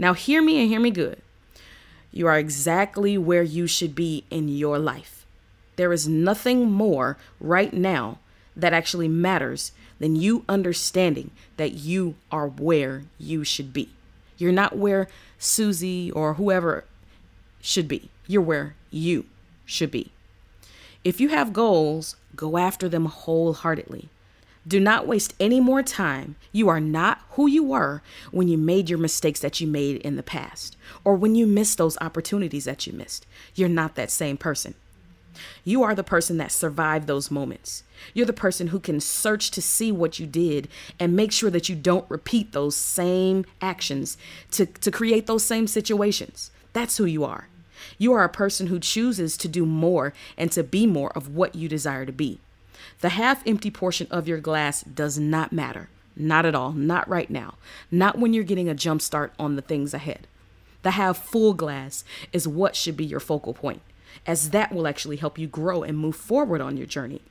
Now, 0.00 0.14
hear 0.14 0.40
me 0.40 0.58
and 0.58 0.66
hear 0.66 0.80
me 0.80 0.90
good. 0.90 1.20
You 2.10 2.26
are 2.26 2.38
exactly 2.38 3.18
where 3.18 3.42
you 3.42 3.66
should 3.66 3.94
be 3.94 4.24
in 4.30 4.48
your 4.48 4.78
life. 4.78 5.26
There 5.76 5.92
is 5.92 6.08
nothing 6.08 6.72
more 6.72 7.18
right 7.38 7.70
now 7.74 8.18
that 8.56 8.72
actually 8.72 9.08
matters 9.08 9.72
than 9.98 10.16
you 10.16 10.42
understanding 10.48 11.32
that 11.58 11.74
you 11.74 12.14
are 12.32 12.48
where 12.48 13.02
you 13.18 13.44
should 13.44 13.74
be. 13.74 13.90
You're 14.38 14.52
not 14.52 14.78
where 14.78 15.06
Susie 15.38 16.10
or 16.10 16.34
whoever 16.34 16.84
should 17.60 17.86
be. 17.86 18.08
You're 18.26 18.40
where 18.40 18.76
you 18.90 19.26
should 19.66 19.90
be. 19.90 20.12
If 21.04 21.20
you 21.20 21.28
have 21.28 21.52
goals, 21.52 22.16
go 22.34 22.56
after 22.56 22.88
them 22.88 23.04
wholeheartedly. 23.04 24.08
Do 24.66 24.78
not 24.78 25.06
waste 25.06 25.34
any 25.40 25.58
more 25.60 25.82
time. 25.82 26.36
You 26.52 26.68
are 26.68 26.80
not 26.80 27.22
who 27.30 27.46
you 27.46 27.64
were 27.64 28.02
when 28.30 28.48
you 28.48 28.58
made 28.58 28.90
your 28.90 28.98
mistakes 28.98 29.40
that 29.40 29.60
you 29.60 29.66
made 29.66 29.96
in 30.02 30.16
the 30.16 30.22
past 30.22 30.76
or 31.02 31.14
when 31.14 31.34
you 31.34 31.46
missed 31.46 31.78
those 31.78 31.96
opportunities 32.00 32.64
that 32.66 32.86
you 32.86 32.92
missed. 32.92 33.26
You're 33.54 33.68
not 33.68 33.94
that 33.94 34.10
same 34.10 34.36
person. 34.36 34.74
You 35.64 35.82
are 35.82 35.94
the 35.94 36.04
person 36.04 36.36
that 36.38 36.52
survived 36.52 37.06
those 37.06 37.30
moments. 37.30 37.84
You're 38.12 38.26
the 38.26 38.32
person 38.32 38.68
who 38.68 38.80
can 38.80 39.00
search 39.00 39.50
to 39.52 39.62
see 39.62 39.90
what 39.92 40.18
you 40.18 40.26
did 40.26 40.68
and 40.98 41.16
make 41.16 41.32
sure 41.32 41.50
that 41.50 41.68
you 41.68 41.76
don't 41.76 42.10
repeat 42.10 42.52
those 42.52 42.76
same 42.76 43.46
actions 43.62 44.18
to, 44.52 44.66
to 44.66 44.90
create 44.90 45.26
those 45.26 45.44
same 45.44 45.66
situations. 45.66 46.50
That's 46.72 46.96
who 46.98 47.04
you 47.04 47.24
are. 47.24 47.48
You 47.96 48.12
are 48.12 48.24
a 48.24 48.28
person 48.28 48.66
who 48.66 48.78
chooses 48.78 49.36
to 49.38 49.48
do 49.48 49.64
more 49.64 50.12
and 50.36 50.52
to 50.52 50.62
be 50.62 50.86
more 50.86 51.12
of 51.16 51.34
what 51.34 51.54
you 51.54 51.68
desire 51.68 52.04
to 52.04 52.12
be. 52.12 52.40
The 53.00 53.10
half 53.10 53.46
empty 53.46 53.70
portion 53.70 54.06
of 54.10 54.28
your 54.28 54.38
glass 54.38 54.82
does 54.82 55.18
not 55.18 55.52
matter. 55.52 55.88
Not 56.16 56.44
at 56.44 56.54
all. 56.54 56.72
Not 56.72 57.08
right 57.08 57.30
now. 57.30 57.54
Not 57.90 58.18
when 58.18 58.34
you're 58.34 58.44
getting 58.44 58.68
a 58.68 58.74
jump 58.74 59.02
start 59.02 59.32
on 59.38 59.56
the 59.56 59.62
things 59.62 59.94
ahead. 59.94 60.26
The 60.82 60.92
half 60.92 61.18
full 61.18 61.54
glass 61.54 62.04
is 62.32 62.48
what 62.48 62.76
should 62.76 62.96
be 62.96 63.04
your 63.04 63.20
focal 63.20 63.54
point, 63.54 63.82
as 64.26 64.50
that 64.50 64.72
will 64.72 64.86
actually 64.86 65.16
help 65.16 65.38
you 65.38 65.46
grow 65.46 65.82
and 65.82 65.98
move 65.98 66.16
forward 66.16 66.60
on 66.60 66.76
your 66.76 66.86
journey. 66.86 67.22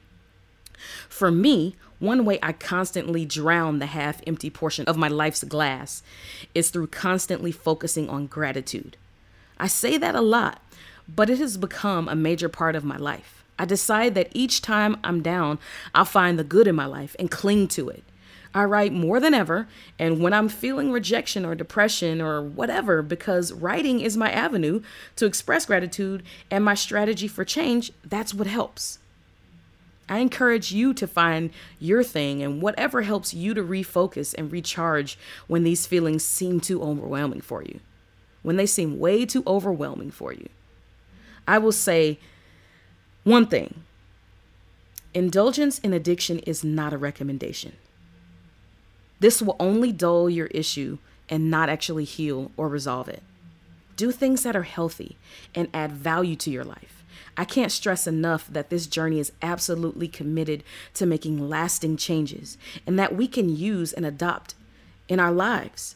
For 1.10 1.32
me, 1.32 1.75
one 2.00 2.24
way 2.25 2.39
I 2.41 2.53
constantly 2.53 3.25
drown 3.25 3.79
the 3.79 3.88
half 3.88 4.22
empty 4.25 4.50
portion 4.50 4.86
of 4.86 4.98
my 4.98 5.10
life's 5.10 5.44
glass 5.44 6.01
is 6.56 6.70
through 6.70 6.88
constantly 6.88 7.51
focusing 7.51 8.10
on 8.10 8.27
gratitude. 8.27 8.96
I 9.58 9.68
say 9.68 9.98
that 9.98 10.15
a 10.15 10.22
lot, 10.22 10.62
but 11.08 11.29
it 11.29 11.39
has 11.39 11.58
become 11.58 12.08
a 12.08 12.15
major 12.15 12.48
part 12.48 12.75
of 12.75 12.86
my 12.86 12.98
life. 12.98 13.38
I 13.59 13.65
decide 13.65 14.15
that 14.15 14.31
each 14.33 14.61
time 14.61 14.97
I'm 15.03 15.21
down, 15.21 15.59
I'll 15.93 16.05
find 16.05 16.39
the 16.39 16.43
good 16.43 16.65
in 16.65 16.75
my 16.75 16.85
life 16.87 17.15
and 17.19 17.29
cling 17.29 17.67
to 17.69 17.89
it. 17.89 18.03
I 18.55 18.63
write 18.63 18.91
more 18.91 19.19
than 19.19 19.35
ever, 19.35 19.67
and 19.99 20.19
when 20.23 20.33
I'm 20.33 20.49
feeling 20.49 20.91
rejection 20.91 21.45
or 21.45 21.53
depression 21.53 22.19
or 22.19 22.41
whatever, 22.41 23.03
because 23.03 23.53
writing 23.53 23.99
is 23.99 24.17
my 24.17 24.31
avenue 24.31 24.81
to 25.17 25.27
express 25.27 25.67
gratitude 25.67 26.23
and 26.49 26.65
my 26.65 26.73
strategy 26.73 27.27
for 27.27 27.45
change, 27.45 27.91
that's 28.03 28.33
what 28.33 28.47
helps. 28.47 28.97
I 30.07 30.17
encourage 30.17 30.71
you 30.71 30.95
to 30.95 31.05
find 31.05 31.51
your 31.77 32.03
thing 32.03 32.41
and 32.41 32.63
whatever 32.63 33.03
helps 33.03 33.35
you 33.35 33.53
to 33.53 33.61
refocus 33.61 34.33
and 34.35 34.51
recharge 34.51 35.19
when 35.45 35.63
these 35.63 35.85
feelings 35.85 36.25
seem 36.25 36.59
too 36.59 36.81
overwhelming 36.81 37.41
for 37.41 37.61
you 37.61 37.79
when 38.41 38.55
they 38.55 38.65
seem 38.65 38.99
way 38.99 39.25
too 39.25 39.43
overwhelming 39.45 40.11
for 40.11 40.33
you. 40.33 40.47
I 41.47 41.57
will 41.57 41.71
say 41.71 42.19
one 43.23 43.47
thing 43.47 43.83
indulgence 45.13 45.79
in 45.79 45.93
addiction 45.93 46.39
is 46.39 46.63
not 46.63 46.93
a 46.93 46.97
recommendation. 46.97 47.73
This 49.19 49.41
will 49.41 49.55
only 49.59 49.91
dull 49.91 50.29
your 50.29 50.47
issue 50.47 50.99
and 51.27 51.49
not 51.49 51.69
actually 51.69 52.05
heal 52.05 52.51
or 52.57 52.67
resolve 52.67 53.09
it. 53.09 53.23
Do 53.95 54.11
things 54.11 54.43
that 54.43 54.55
are 54.55 54.63
healthy 54.63 55.17
and 55.53 55.67
add 55.73 55.91
value 55.91 56.35
to 56.38 56.49
your 56.49 56.63
life. 56.63 57.03
I 57.35 57.45
can't 57.45 57.71
stress 57.71 58.07
enough 58.07 58.47
that 58.47 58.69
this 58.69 58.88
journey 58.88 59.19
is 59.19 59.31
absolutely 59.41 60.07
committed 60.07 60.63
to 60.95 61.05
making 61.05 61.49
lasting 61.49 61.97
changes 61.97 62.57
and 62.88 62.97
that 62.97 63.15
we 63.15 63.27
can 63.27 63.55
use 63.55 63.93
and 63.93 64.05
adopt 64.05 64.55
in 65.07 65.19
our 65.19 65.31
lives. 65.31 65.95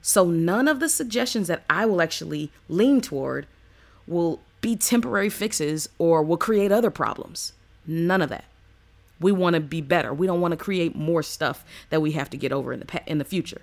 So 0.00 0.24
none 0.24 0.68
of 0.68 0.80
the 0.80 0.88
suggestions 0.88 1.48
that 1.48 1.64
I 1.70 1.86
will 1.86 2.02
actually 2.02 2.50
lean 2.68 3.00
toward 3.00 3.46
will 4.06 4.40
be 4.62 4.76
temporary 4.76 5.28
fixes 5.28 5.90
or 5.98 6.22
will 6.22 6.38
create 6.38 6.72
other 6.72 6.90
problems. 6.90 7.52
None 7.86 8.22
of 8.22 8.30
that. 8.30 8.44
We 9.20 9.30
want 9.30 9.54
to 9.54 9.60
be 9.60 9.82
better. 9.82 10.14
We 10.14 10.26
don't 10.26 10.40
want 10.40 10.52
to 10.52 10.56
create 10.56 10.96
more 10.96 11.22
stuff 11.22 11.64
that 11.90 12.00
we 12.00 12.12
have 12.12 12.30
to 12.30 12.38
get 12.38 12.52
over 12.52 12.72
in 12.72 12.80
the 12.80 13.02
in 13.06 13.18
the 13.18 13.24
future. 13.24 13.60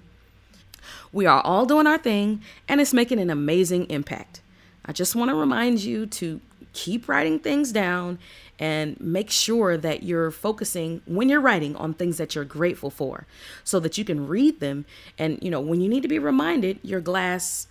We 1.11 1.25
are 1.25 1.41
all 1.41 1.65
doing 1.65 1.87
our 1.87 1.97
thing 1.97 2.41
and 2.67 2.79
it's 2.79 2.93
making 2.93 3.19
an 3.19 3.29
amazing 3.29 3.89
impact. 3.89 4.41
I 4.85 4.91
just 4.91 5.15
want 5.15 5.29
to 5.29 5.35
remind 5.35 5.79
you 5.79 6.05
to 6.05 6.39
keep 6.73 7.09
writing 7.09 7.39
things 7.39 7.71
down 7.71 8.19
and 8.59 8.99
make 8.99 9.29
sure 9.29 9.77
that 9.77 10.03
you're 10.03 10.31
focusing 10.31 11.01
when 11.05 11.29
you're 11.29 11.41
writing 11.41 11.75
on 11.77 11.93
things 11.93 12.17
that 12.17 12.35
you're 12.35 12.45
grateful 12.45 12.89
for 12.89 13.25
so 13.63 13.79
that 13.79 13.97
you 13.97 14.05
can 14.05 14.27
read 14.27 14.59
them 14.59 14.85
and 15.17 15.39
you 15.41 15.49
know 15.49 15.59
when 15.59 15.81
you 15.81 15.89
need 15.89 16.01
to 16.01 16.07
be 16.07 16.19
reminded 16.19 16.79
your 16.83 17.01
glass 17.01 17.67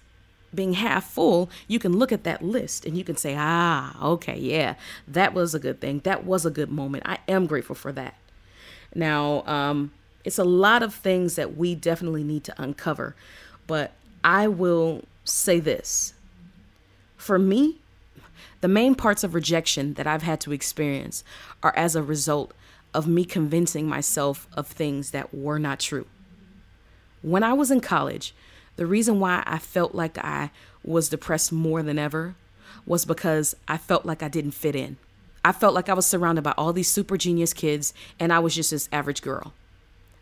being 0.55 0.75
half 0.75 1.11
full 1.11 1.50
you 1.67 1.78
can 1.78 1.99
look 1.99 2.11
at 2.11 2.25
that 2.25 2.43
list 2.43 2.85
and 2.87 2.97
you 2.97 3.05
can 3.05 3.17
say 3.17 3.35
ah 3.37 3.95
okay 4.02 4.38
yeah 4.38 4.75
that 5.07 5.35
was 5.35 5.55
a 5.55 5.59
good 5.59 5.81
thing. 5.81 6.00
That 6.00 6.25
was 6.25 6.47
a 6.47 6.50
good 6.50 6.71
moment. 6.71 7.05
I 7.07 7.19
am 7.28 7.47
grateful 7.47 7.75
for 7.75 7.93
that. 7.93 8.14
Now 8.95 9.43
um 9.47 9.93
it's 10.25 10.38
a 10.38 10.45
lot 10.45 10.83
of 10.83 10.95
things 10.95 11.37
that 11.37 11.57
we 11.57 11.75
definitely 11.75 12.25
need 12.25 12.45
to 12.45 12.62
uncover 12.62 13.14
but 13.67 13.93
i 14.25 14.49
will 14.49 15.05
say 15.25 15.61
this. 15.61 16.14
For 17.17 17.38
me 17.38 17.78
the 18.61 18.69
main 18.69 18.95
parts 18.95 19.23
of 19.23 19.35
rejection 19.35 19.95
that 19.95 20.07
I've 20.07 20.23
had 20.23 20.40
to 20.40 20.52
experience 20.52 21.23
are 21.62 21.75
as 21.76 21.95
a 21.95 22.02
result 22.02 22.52
of 22.93 23.07
me 23.07 23.25
convincing 23.25 23.87
myself 23.87 24.49
of 24.55 24.67
things 24.67 25.11
that 25.12 25.33
were 25.33 25.59
not 25.59 25.78
true. 25.78 26.07
When 27.23 27.43
I 27.43 27.52
was 27.52 27.71
in 27.71 27.81
college, 27.81 28.35
the 28.78 28.87
reason 28.87 29.18
why 29.18 29.42
I 29.44 29.58
felt 29.58 29.92
like 29.92 30.16
I 30.18 30.52
was 30.85 31.08
depressed 31.08 31.50
more 31.50 31.82
than 31.82 31.99
ever 31.99 32.37
was 32.87 33.04
because 33.04 33.56
I 33.66 33.76
felt 33.76 34.06
like 34.06 34.23
I 34.23 34.28
didn't 34.28 34.52
fit 34.52 34.76
in. 34.76 34.99
I 35.44 35.50
felt 35.50 35.75
like 35.75 35.88
I 35.88 35.94
was 35.94 36.06
surrounded 36.06 36.44
by 36.44 36.54
all 36.56 36.73
these 36.73 36.87
super 36.87 37.16
genius 37.16 37.52
kids 37.52 37.92
and 38.20 38.32
I 38.32 38.38
was 38.38 38.54
just 38.54 38.70
this 38.70 38.88
average 38.92 39.20
girl. 39.20 39.52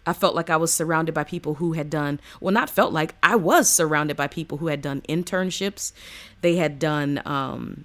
I 0.06 0.14
felt 0.14 0.34
like 0.34 0.48
I 0.48 0.56
was 0.56 0.72
surrounded 0.72 1.14
by 1.14 1.22
people 1.22 1.56
who 1.56 1.74
had 1.74 1.90
done, 1.90 2.18
well, 2.40 2.54
not 2.54 2.70
felt 2.70 2.94
like, 2.94 3.14
I 3.22 3.36
was 3.36 3.68
surrounded 3.68 4.16
by 4.16 4.26
people 4.26 4.56
who 4.56 4.68
had 4.68 4.80
done 4.80 5.02
internships. 5.06 5.92
They 6.40 6.56
had 6.56 6.78
done 6.78 7.20
um, 7.26 7.84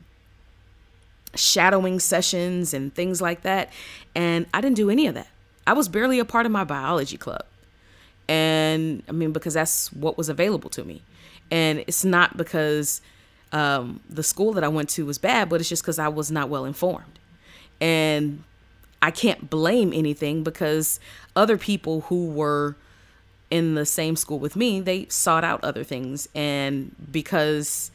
shadowing 1.36 2.00
sessions 2.00 2.74
and 2.74 2.96
things 2.96 3.22
like 3.22 3.42
that. 3.42 3.74
And 4.16 4.46
I 4.54 4.62
didn't 4.62 4.78
do 4.78 4.90
any 4.90 5.06
of 5.08 5.16
that. 5.16 5.28
I 5.68 5.74
was 5.74 5.90
barely 5.90 6.20
a 6.20 6.26
part 6.26 6.46
of 6.46 6.54
my 6.54 6.64
biology 6.64 7.18
club. 7.18 7.44
And 8.32 9.04
I 9.10 9.12
mean, 9.12 9.34
because 9.34 9.56
that's 9.56 9.92
what 9.92 10.18
was 10.18 10.30
available 10.30 10.70
to 10.70 10.86
me. 10.86 11.02
And 11.52 11.80
it's 11.80 12.06
not 12.06 12.38
because 12.38 13.02
um, 13.52 14.00
the 14.10 14.24
school 14.24 14.54
that 14.54 14.64
I 14.64 14.70
went 14.70 14.88
to 14.92 15.06
was 15.06 15.18
bad, 15.18 15.50
but 15.50 15.60
it's 15.60 15.68
just 15.68 15.84
because 15.84 16.00
I 16.00 16.08
was 16.08 16.32
not 16.32 16.48
well 16.48 16.64
informed. 16.64 17.20
And 17.82 18.46
I 19.02 19.12
can't 19.12 19.50
blame 19.50 19.92
anything 19.92 20.44
because 20.44 21.02
other 21.36 21.58
people 21.58 22.02
who 22.02 22.30
were 22.30 22.78
in 23.50 23.76
the 23.76 23.86
same 23.86 24.16
school 24.16 24.40
with 24.40 24.56
me, 24.56 24.80
they 24.80 25.08
sought 25.10 25.44
out 25.44 25.62
other 25.62 25.84
things. 25.84 26.30
And 26.34 26.96
because 27.12 27.92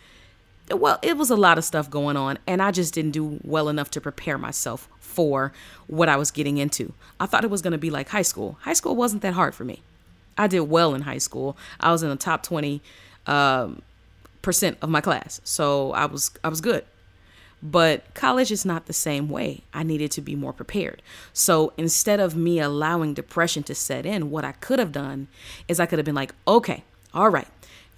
well, 0.70 0.98
it 1.00 1.16
was 1.16 1.30
a 1.30 1.36
lot 1.36 1.56
of 1.56 1.64
stuff 1.64 1.88
going 1.88 2.18
on, 2.18 2.38
and 2.46 2.60
I 2.60 2.72
just 2.72 2.92
didn't 2.92 3.12
do 3.12 3.40
well 3.42 3.70
enough 3.70 3.90
to 3.92 4.02
prepare 4.02 4.36
myself 4.36 4.86
for 4.98 5.52
what 5.86 6.10
I 6.10 6.16
was 6.16 6.30
getting 6.30 6.58
into. 6.58 6.92
I 7.18 7.24
thought 7.24 7.44
it 7.44 7.50
was 7.50 7.62
going 7.62 7.72
to 7.72 7.78
be 7.78 7.88
like 7.88 8.10
high 8.10 8.22
school. 8.22 8.58
High 8.62 8.74
school 8.74 8.96
wasn't 8.96 9.22
that 9.22 9.32
hard 9.32 9.54
for 9.54 9.64
me. 9.64 9.82
I 10.38 10.46
did 10.46 10.60
well 10.60 10.94
in 10.94 11.02
high 11.02 11.18
school. 11.18 11.56
I 11.80 11.92
was 11.92 12.02
in 12.02 12.10
the 12.10 12.16
top 12.16 12.42
20 12.42 12.82
um, 13.26 13.82
percent 14.42 14.78
of 14.82 14.88
my 14.88 15.00
class, 15.00 15.40
so 15.44 15.92
I 15.92 16.06
was 16.06 16.30
I 16.44 16.48
was 16.48 16.60
good. 16.60 16.84
But 17.62 18.14
college 18.14 18.52
is 18.52 18.64
not 18.64 18.86
the 18.86 18.92
same 18.92 19.28
way. 19.28 19.62
I 19.72 19.82
needed 19.82 20.10
to 20.12 20.20
be 20.20 20.36
more 20.36 20.52
prepared. 20.52 21.02
So 21.32 21.72
instead 21.76 22.20
of 22.20 22.36
me 22.36 22.60
allowing 22.60 23.14
depression 23.14 23.62
to 23.64 23.74
set 23.74 24.04
in, 24.04 24.30
what 24.30 24.44
I 24.44 24.52
could 24.52 24.78
have 24.78 24.92
done 24.92 25.28
is 25.66 25.80
I 25.80 25.86
could 25.86 25.98
have 25.98 26.04
been 26.04 26.14
like, 26.14 26.34
okay, 26.46 26.84
all 27.14 27.30
right, 27.30 27.48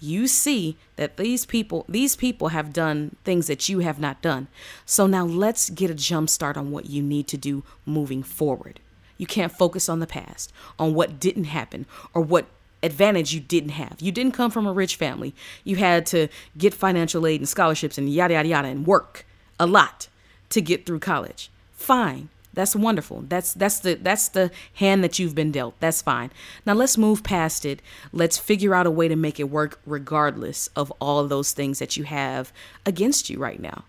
you 0.01 0.27
see 0.27 0.77
that 0.97 1.17
these 1.17 1.45
people 1.45 1.85
these 1.89 2.15
people 2.15 2.49
have 2.49 2.73
done 2.73 3.17
things 3.25 3.47
that 3.49 3.69
you 3.69 3.81
have 3.81 3.99
not 3.99 4.23
done 4.23 4.49
so 4.87 5.07
now 5.07 5.25
let's 5.25 5.71
get 5.71 5.91
a 5.91 5.95
jump 5.95 6.31
start 6.31 6.57
on 6.57 6.71
what 6.71 6.87
you 6.87 7.03
need 7.03 7.27
to 7.27 7.37
do 7.37 7.65
moving 7.85 8.23
forward 8.23 8.81
you 9.19 9.27
can't 9.27 9.53
focus 9.53 9.89
on 9.89 10.01
the 10.01 10.07
past 10.07 10.53
on 10.79 10.95
what 10.95 11.21
didn't 11.21 11.45
happen 11.45 11.85
or 12.15 12.23
what 12.23 12.47
advantage 12.83 13.35
you 13.35 13.41
didn't 13.41 13.71
have 13.71 13.97
you 14.01 14.13
didn't 14.13 14.33
come 14.33 14.51
from 14.51 14.67
a 14.67 14.73
rich 14.73 14.97
family 14.97 15.35
you 15.65 15.77
had 15.77 16.07
to 16.07 16.29
get 16.57 16.73
financial 16.73 17.27
aid 17.27 17.41
and 17.41 17.49
scholarships 17.49 17.99
and 17.99 18.09
yada 18.09 18.35
yada 18.35 18.49
yada 18.49 18.69
and 18.69 18.87
work 18.87 19.27
a 19.59 19.67
lot 19.67 20.09
to 20.49 20.61
get 20.61 20.87
through 20.87 21.01
college 21.01 21.51
fine 21.73 22.29
that's 22.59 22.75
wonderful. 22.75 23.23
That's 23.29 23.55
that's 23.55 23.79
the 23.79 23.95
that's 23.95 24.29
the 24.31 24.51
hand 24.75 25.05
that 25.05 25.21
you've 25.21 25.37
been 25.37 25.53
dealt. 25.53 25.79
That's 25.79 26.03
fine. 26.03 26.33
Now 26.67 26.73
let's 26.73 26.99
move 26.99 27.23
past 27.23 27.65
it. 27.65 27.81
Let's 28.13 28.37
figure 28.37 28.75
out 28.75 28.85
a 28.85 28.91
way 28.91 29.07
to 29.07 29.15
make 29.15 29.39
it 29.39 29.45
work 29.45 29.79
regardless 29.87 30.69
of 30.75 30.93
all 31.01 31.21
of 31.21 31.29
those 31.29 31.53
things 31.53 31.79
that 31.79 31.97
you 31.97 32.03
have 32.03 32.53
against 32.85 33.31
you 33.31 33.39
right 33.39 33.61
now. 33.61 33.85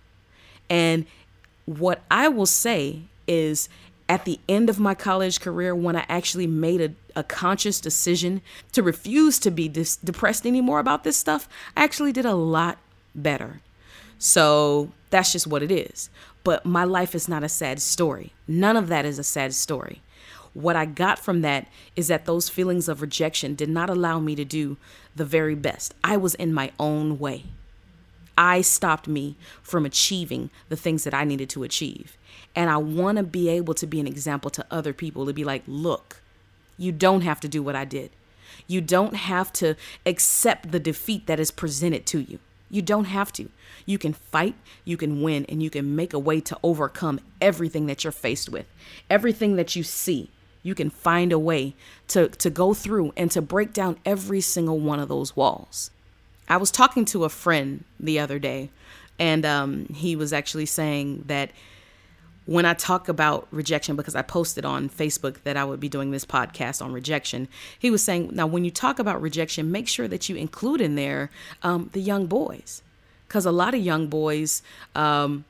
And 0.69 1.07
what 1.65 2.03
I 2.11 2.27
will 2.27 2.45
say 2.45 3.01
is 3.27 3.69
at 4.09 4.25
the 4.25 4.39
end 4.49 4.69
of 4.69 4.79
my 4.79 4.95
college 4.95 5.39
career 5.39 5.75
when 5.75 5.95
I 5.95 6.03
actually 6.09 6.47
made 6.47 6.81
a, 6.81 7.19
a 7.19 7.23
conscious 7.23 7.79
decision 7.79 8.41
to 8.71 8.81
refuse 8.81 9.37
to 9.39 9.51
be 9.51 9.69
dis- 9.69 9.97
depressed 9.97 10.47
anymore 10.47 10.79
about 10.79 11.03
this 11.03 11.15
stuff, 11.15 11.47
I 11.77 11.83
actually 11.83 12.11
did 12.11 12.25
a 12.25 12.33
lot 12.33 12.79
better. 13.13 13.61
So 14.17 14.91
that's 15.11 15.31
just 15.31 15.47
what 15.47 15.61
it 15.61 15.71
is. 15.71 16.09
But 16.43 16.65
my 16.65 16.83
life 16.83 17.13
is 17.13 17.29
not 17.29 17.43
a 17.43 17.49
sad 17.49 17.81
story. 17.81 18.33
None 18.47 18.75
of 18.75 18.87
that 18.87 19.05
is 19.05 19.19
a 19.19 19.23
sad 19.23 19.53
story. 19.53 20.01
What 20.53 20.75
I 20.75 20.85
got 20.85 21.19
from 21.19 21.41
that 21.41 21.67
is 21.95 22.07
that 22.07 22.25
those 22.25 22.49
feelings 22.49 22.89
of 22.89 23.01
rejection 23.01 23.53
did 23.53 23.69
not 23.69 23.89
allow 23.89 24.19
me 24.19 24.35
to 24.35 24.43
do 24.43 24.77
the 25.15 25.25
very 25.25 25.55
best. 25.55 25.93
I 26.03 26.17
was 26.17 26.33
in 26.35 26.51
my 26.51 26.71
own 26.79 27.19
way. 27.19 27.43
I 28.39 28.61
stopped 28.61 29.09
me 29.09 29.35
from 29.61 29.85
achieving 29.85 30.49
the 30.69 30.77
things 30.77 31.03
that 31.03 31.13
I 31.13 31.25
needed 31.25 31.49
to 31.49 31.63
achieve. 31.63 32.15
And 32.55 32.69
I 32.69 32.77
want 32.77 33.17
to 33.17 33.23
be 33.23 33.49
able 33.49 33.73
to 33.73 33.85
be 33.85 33.99
an 33.99 34.07
example 34.07 34.49
to 34.51 34.65
other 34.71 34.93
people 34.93 35.25
to 35.25 35.33
be 35.33 35.43
like, 35.43 35.61
look, 35.67 36.21
you 36.77 36.93
don't 36.93 37.21
have 37.21 37.41
to 37.41 37.49
do 37.49 37.61
what 37.61 37.75
I 37.75 37.83
did. 37.83 38.11
You 38.65 38.79
don't 38.79 39.13
have 39.15 39.51
to 39.53 39.75
accept 40.05 40.71
the 40.71 40.79
defeat 40.79 41.27
that 41.27 41.39
is 41.39 41.51
presented 41.51 42.05
to 42.07 42.19
you. 42.19 42.39
You 42.69 42.81
don't 42.81 43.05
have 43.05 43.33
to. 43.33 43.49
You 43.85 43.97
can 43.97 44.13
fight, 44.13 44.55
you 44.85 44.95
can 44.95 45.21
win, 45.21 45.45
and 45.49 45.61
you 45.61 45.69
can 45.69 45.97
make 45.97 46.13
a 46.13 46.19
way 46.19 46.39
to 46.39 46.57
overcome 46.63 47.19
everything 47.41 47.87
that 47.87 48.05
you're 48.05 48.11
faced 48.11 48.47
with, 48.47 48.67
everything 49.09 49.57
that 49.57 49.75
you 49.75 49.83
see. 49.83 50.29
You 50.63 50.75
can 50.75 50.89
find 50.89 51.33
a 51.33 51.39
way 51.39 51.75
to, 52.09 52.29
to 52.29 52.49
go 52.49 52.73
through 52.73 53.11
and 53.17 53.29
to 53.31 53.41
break 53.41 53.73
down 53.73 53.97
every 54.05 54.39
single 54.39 54.79
one 54.79 55.01
of 55.01 55.09
those 55.09 55.35
walls. 55.35 55.91
I 56.49 56.57
was 56.57 56.71
talking 56.71 57.05
to 57.05 57.25
a 57.25 57.29
friend 57.29 57.83
the 57.99 58.19
other 58.19 58.39
day, 58.39 58.69
and 59.19 59.45
um, 59.45 59.85
he 59.87 60.15
was 60.15 60.33
actually 60.33 60.65
saying 60.65 61.25
that 61.27 61.51
when 62.45 62.65
I 62.65 62.73
talk 62.73 63.07
about 63.07 63.47
rejection, 63.51 63.95
because 63.95 64.15
I 64.15 64.23
posted 64.23 64.65
on 64.65 64.89
Facebook 64.89 65.43
that 65.43 65.55
I 65.55 65.63
would 65.63 65.79
be 65.79 65.87
doing 65.87 66.09
this 66.09 66.25
podcast 66.25 66.83
on 66.83 66.91
rejection, 66.91 67.47
he 67.77 67.91
was 67.91 68.01
saying, 68.01 68.31
now 68.33 68.47
when 68.47 68.65
you 68.65 68.71
talk 68.71 68.97
about 68.97 69.21
rejection, 69.21 69.71
make 69.71 69.87
sure 69.87 70.07
that 70.07 70.29
you 70.29 70.35
include 70.35 70.81
in 70.81 70.95
there 70.95 71.29
um, 71.61 71.91
the 71.93 72.01
young 72.01 72.25
boys. 72.25 72.81
Because 73.27 73.45
a 73.45 73.51
lot 73.51 73.75
of 73.75 73.81
young 73.81 74.07
boys, 74.07 74.63
um, 74.95 75.45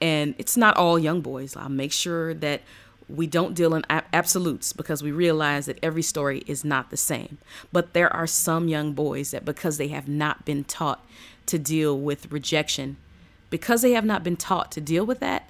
and 0.00 0.36
it's 0.38 0.56
not 0.56 0.76
all 0.76 0.96
young 0.96 1.20
boys, 1.20 1.56
I'll 1.56 1.68
make 1.68 1.90
sure 1.90 2.32
that 2.34 2.62
we 3.08 3.26
don't 3.26 3.54
deal 3.54 3.74
in 3.74 3.84
absolutes 4.12 4.72
because 4.72 5.02
we 5.02 5.12
realize 5.12 5.66
that 5.66 5.78
every 5.82 6.02
story 6.02 6.42
is 6.46 6.64
not 6.64 6.90
the 6.90 6.96
same. 6.96 7.38
But 7.72 7.92
there 7.92 8.12
are 8.12 8.26
some 8.26 8.68
young 8.68 8.92
boys 8.92 9.30
that, 9.30 9.44
because 9.44 9.78
they 9.78 9.88
have 9.88 10.08
not 10.08 10.44
been 10.44 10.64
taught 10.64 11.06
to 11.46 11.58
deal 11.58 11.98
with 11.98 12.32
rejection, 12.32 12.96
because 13.48 13.82
they 13.82 13.92
have 13.92 14.04
not 14.04 14.24
been 14.24 14.36
taught 14.36 14.72
to 14.72 14.80
deal 14.80 15.06
with 15.06 15.20
that, 15.20 15.48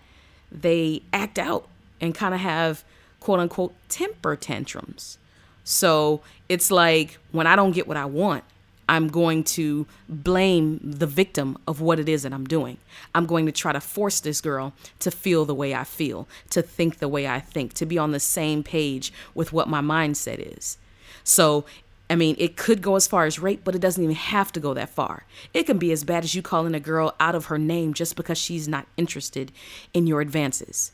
they 0.52 1.02
act 1.12 1.38
out 1.38 1.66
and 2.00 2.14
kind 2.14 2.34
of 2.34 2.40
have 2.40 2.84
quote 3.20 3.40
unquote 3.40 3.74
temper 3.88 4.36
tantrums. 4.36 5.18
So 5.64 6.20
it's 6.48 6.70
like 6.70 7.18
when 7.32 7.46
I 7.46 7.56
don't 7.56 7.72
get 7.72 7.88
what 7.88 7.96
I 7.96 8.04
want, 8.04 8.44
I'm 8.88 9.08
going 9.08 9.42
to 9.44 9.86
blame 10.08 10.80
the 10.82 11.06
victim 11.06 11.58
of 11.66 11.80
what 11.80 11.98
it 11.98 12.08
is 12.08 12.22
that 12.22 12.32
I'm 12.32 12.46
doing. 12.46 12.78
I'm 13.14 13.26
going 13.26 13.46
to 13.46 13.52
try 13.52 13.72
to 13.72 13.80
force 13.80 14.20
this 14.20 14.40
girl 14.40 14.72
to 15.00 15.10
feel 15.10 15.44
the 15.44 15.54
way 15.54 15.74
I 15.74 15.84
feel, 15.84 16.28
to 16.50 16.62
think 16.62 16.98
the 16.98 17.08
way 17.08 17.26
I 17.26 17.40
think, 17.40 17.74
to 17.74 17.86
be 17.86 17.98
on 17.98 18.12
the 18.12 18.20
same 18.20 18.62
page 18.62 19.12
with 19.34 19.52
what 19.52 19.68
my 19.68 19.80
mindset 19.80 20.38
is. 20.56 20.78
So, 21.24 21.64
I 22.08 22.14
mean, 22.14 22.36
it 22.38 22.56
could 22.56 22.82
go 22.82 22.94
as 22.94 23.08
far 23.08 23.24
as 23.24 23.40
rape, 23.40 23.62
but 23.64 23.74
it 23.74 23.80
doesn't 23.80 24.02
even 24.02 24.14
have 24.14 24.52
to 24.52 24.60
go 24.60 24.72
that 24.74 24.90
far. 24.90 25.24
It 25.52 25.64
can 25.64 25.78
be 25.78 25.90
as 25.90 26.04
bad 26.04 26.22
as 26.22 26.36
you 26.36 26.42
calling 26.42 26.74
a 26.74 26.80
girl 26.80 27.16
out 27.18 27.34
of 27.34 27.46
her 27.46 27.58
name 27.58 27.94
just 27.94 28.14
because 28.14 28.38
she's 28.38 28.68
not 28.68 28.86
interested 28.96 29.50
in 29.92 30.06
your 30.06 30.20
advances. 30.20 30.92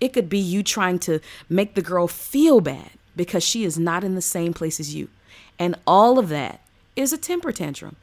It 0.00 0.14
could 0.14 0.30
be 0.30 0.38
you 0.38 0.62
trying 0.62 0.98
to 1.00 1.20
make 1.50 1.74
the 1.74 1.82
girl 1.82 2.08
feel 2.08 2.62
bad 2.62 2.92
because 3.14 3.44
she 3.44 3.64
is 3.64 3.78
not 3.78 4.02
in 4.02 4.14
the 4.14 4.22
same 4.22 4.54
place 4.54 4.80
as 4.80 4.94
you. 4.94 5.10
And 5.58 5.74
all 5.86 6.18
of 6.18 6.30
that 6.30 6.60
is 6.96 7.12
a 7.12 7.18
temper 7.18 7.52
tantrum. 7.52 7.96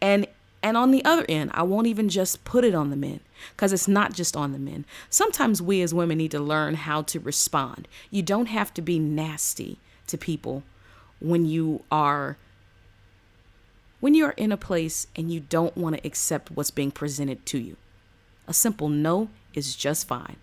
And 0.00 0.26
and 0.62 0.76
on 0.76 0.90
the 0.90 1.04
other 1.04 1.24
end, 1.28 1.52
I 1.54 1.62
won't 1.62 1.86
even 1.86 2.08
just 2.08 2.44
put 2.44 2.64
it 2.64 2.74
on 2.74 2.90
the 2.90 2.96
men 2.96 3.20
because 3.52 3.72
it's 3.72 3.86
not 3.86 4.14
just 4.14 4.36
on 4.36 4.52
the 4.52 4.58
men. 4.58 4.84
Sometimes 5.08 5.62
we 5.62 5.80
as 5.82 5.94
women 5.94 6.18
need 6.18 6.32
to 6.32 6.40
learn 6.40 6.74
how 6.74 7.02
to 7.02 7.20
respond. 7.20 7.86
You 8.10 8.22
don't 8.22 8.46
have 8.46 8.74
to 8.74 8.82
be 8.82 8.98
nasty 8.98 9.78
to 10.08 10.18
people 10.18 10.64
when 11.20 11.46
you 11.46 11.84
are 11.90 12.36
when 14.00 14.14
you 14.14 14.24
are 14.24 14.32
in 14.32 14.52
a 14.52 14.56
place 14.56 15.06
and 15.14 15.32
you 15.32 15.40
don't 15.40 15.76
want 15.76 15.96
to 15.96 16.06
accept 16.06 16.50
what's 16.50 16.70
being 16.70 16.90
presented 16.90 17.46
to 17.46 17.58
you. 17.58 17.76
A 18.48 18.52
simple 18.52 18.88
no 18.88 19.28
is 19.54 19.76
just 19.76 20.06
fine. 20.08 20.36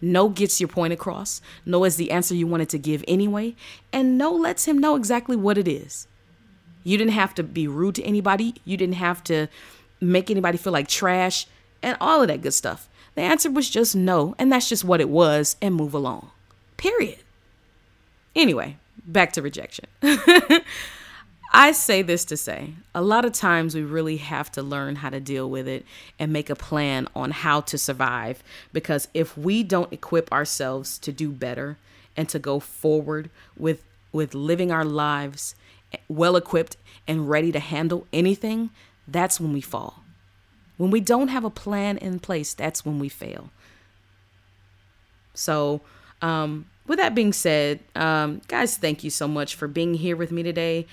No 0.00 0.28
gets 0.28 0.60
your 0.60 0.68
point 0.68 0.92
across. 0.92 1.40
No 1.64 1.84
is 1.84 1.96
the 1.96 2.10
answer 2.10 2.34
you 2.34 2.46
wanted 2.46 2.68
to 2.70 2.78
give 2.78 3.02
anyway. 3.08 3.54
And 3.92 4.18
no 4.18 4.32
lets 4.32 4.66
him 4.66 4.78
know 4.78 4.96
exactly 4.96 5.36
what 5.36 5.58
it 5.58 5.66
is. 5.66 6.06
You 6.84 6.96
didn't 6.98 7.14
have 7.14 7.34
to 7.34 7.42
be 7.42 7.66
rude 7.66 7.96
to 7.96 8.02
anybody. 8.04 8.54
You 8.64 8.76
didn't 8.76 8.96
have 8.96 9.24
to 9.24 9.48
make 10.00 10.30
anybody 10.30 10.58
feel 10.58 10.72
like 10.72 10.86
trash 10.86 11.46
and 11.82 11.96
all 12.00 12.22
of 12.22 12.28
that 12.28 12.42
good 12.42 12.54
stuff. 12.54 12.88
The 13.14 13.22
answer 13.22 13.50
was 13.50 13.70
just 13.70 13.96
no, 13.96 14.34
and 14.38 14.52
that's 14.52 14.68
just 14.68 14.84
what 14.84 15.00
it 15.00 15.08
was, 15.08 15.56
and 15.62 15.74
move 15.74 15.94
along. 15.94 16.30
Period. 16.76 17.18
Anyway, 18.34 18.76
back 19.06 19.32
to 19.32 19.42
rejection. 19.42 19.86
I 21.56 21.70
say 21.70 22.02
this 22.02 22.24
to 22.26 22.36
say 22.36 22.74
a 22.96 23.00
lot 23.00 23.24
of 23.24 23.32
times 23.32 23.76
we 23.76 23.82
really 23.82 24.16
have 24.16 24.50
to 24.52 24.62
learn 24.62 24.96
how 24.96 25.10
to 25.10 25.20
deal 25.20 25.48
with 25.48 25.68
it 25.68 25.86
and 26.18 26.32
make 26.32 26.50
a 26.50 26.56
plan 26.56 27.06
on 27.14 27.30
how 27.30 27.60
to 27.60 27.78
survive 27.78 28.42
because 28.72 29.06
if 29.14 29.38
we 29.38 29.62
don't 29.62 29.92
equip 29.92 30.32
ourselves 30.32 30.98
to 30.98 31.12
do 31.12 31.30
better 31.30 31.78
and 32.16 32.28
to 32.30 32.40
go 32.40 32.58
forward 32.58 33.30
with 33.56 33.84
with 34.10 34.34
living 34.34 34.72
our 34.72 34.84
lives 34.84 35.54
well 36.08 36.36
equipped 36.36 36.76
and 37.06 37.28
ready 37.28 37.52
to 37.52 37.60
handle 37.60 38.06
anything, 38.12 38.70
that's 39.06 39.40
when 39.40 39.52
we 39.52 39.60
fall. 39.60 40.02
When 40.76 40.90
we 40.90 41.00
don't 41.00 41.28
have 41.28 41.44
a 41.44 41.50
plan 41.50 41.98
in 41.98 42.18
place, 42.18 42.54
that's 42.54 42.84
when 42.84 42.98
we 42.98 43.08
fail. 43.08 43.50
So, 45.34 45.82
um, 46.22 46.66
with 46.86 46.98
that 46.98 47.14
being 47.14 47.32
said, 47.32 47.80
um, 47.94 48.42
guys, 48.48 48.76
thank 48.76 49.04
you 49.04 49.10
so 49.10 49.26
much 49.26 49.54
for 49.54 49.68
being 49.68 49.94
here 49.94 50.16
with 50.16 50.32
me 50.32 50.42
today. 50.42 50.86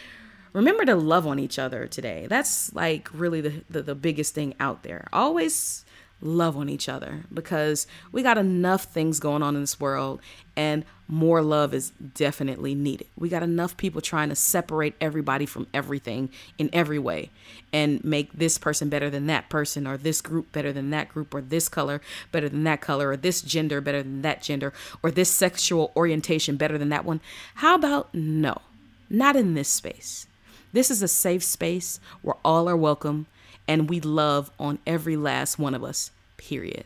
Remember 0.54 0.86
to 0.86 0.96
love 0.96 1.26
on 1.26 1.40
each 1.40 1.58
other 1.58 1.88
today. 1.88 2.28
That's 2.30 2.74
like 2.74 3.10
really 3.14 3.42
the, 3.42 3.64
the, 3.70 3.82
the 3.82 3.96
biggest 3.96 4.34
thing 4.34 4.54
out 4.60 4.84
there. 4.84 5.08
Always 5.14 5.86
love 6.22 6.56
on 6.56 6.70
each 6.70 6.88
other 6.88 7.24
because 7.34 7.88
we 8.12 8.22
got 8.22 8.38
enough 8.38 8.84
things 8.86 9.20
going 9.20 9.42
on 9.42 9.56
in 9.56 9.62
this 9.62 9.80
world 9.80 10.22
and 10.56 10.86
more 11.12 11.42
love 11.42 11.74
is 11.74 11.92
definitely 12.16 12.74
needed. 12.74 13.06
We 13.18 13.28
got 13.28 13.44
enough 13.44 13.76
people 13.76 14.00
trying 14.00 14.30
to 14.30 14.36
separate 14.36 14.96
everybody 15.02 15.46
from 15.46 15.68
everything 15.74 16.30
in 16.58 16.70
every 16.72 16.98
way 16.98 17.30
and 17.74 18.02
make 18.04 18.32
this 18.32 18.58
person 18.58 18.88
better 18.88 19.10
than 19.10 19.28
that 19.28 19.50
person 19.50 19.86
or 19.86 19.98
this 19.98 20.22
group 20.22 20.54
better 20.54 20.72
than 20.72 20.90
that 20.92 21.10
group 21.10 21.34
or 21.34 21.42
this 21.42 21.68
color 21.68 22.00
better 22.32 22.48
than 22.48 22.64
that 22.64 22.80
color 22.80 23.10
or 23.10 23.18
this 23.18 23.42
gender 23.42 23.82
better 23.82 24.02
than 24.02 24.22
that 24.22 24.42
gender 24.42 24.72
or 25.04 25.12
this 25.12 25.30
sexual 25.30 25.92
orientation 25.98 26.56
better 26.56 26.78
than 26.78 26.90
that 26.90 27.04
one. 27.04 27.20
How 27.56 27.76
about 27.76 28.14
no? 28.16 28.62
Not 29.10 29.36
in 29.36 29.54
this 29.54 29.68
space. 29.68 30.28
This 30.72 30.90
is 30.90 31.02
a 31.02 31.10
safe 31.10 31.44
space 31.44 32.00
where 32.22 32.36
all 32.46 32.70
are 32.70 32.78
welcome 32.78 33.28
and 33.68 33.90
we 33.90 34.00
love 34.00 34.50
on 34.58 34.80
every 34.88 35.18
last 35.18 35.60
one 35.60 35.76
of 35.76 35.84
us, 35.84 36.12
period. 36.38 36.86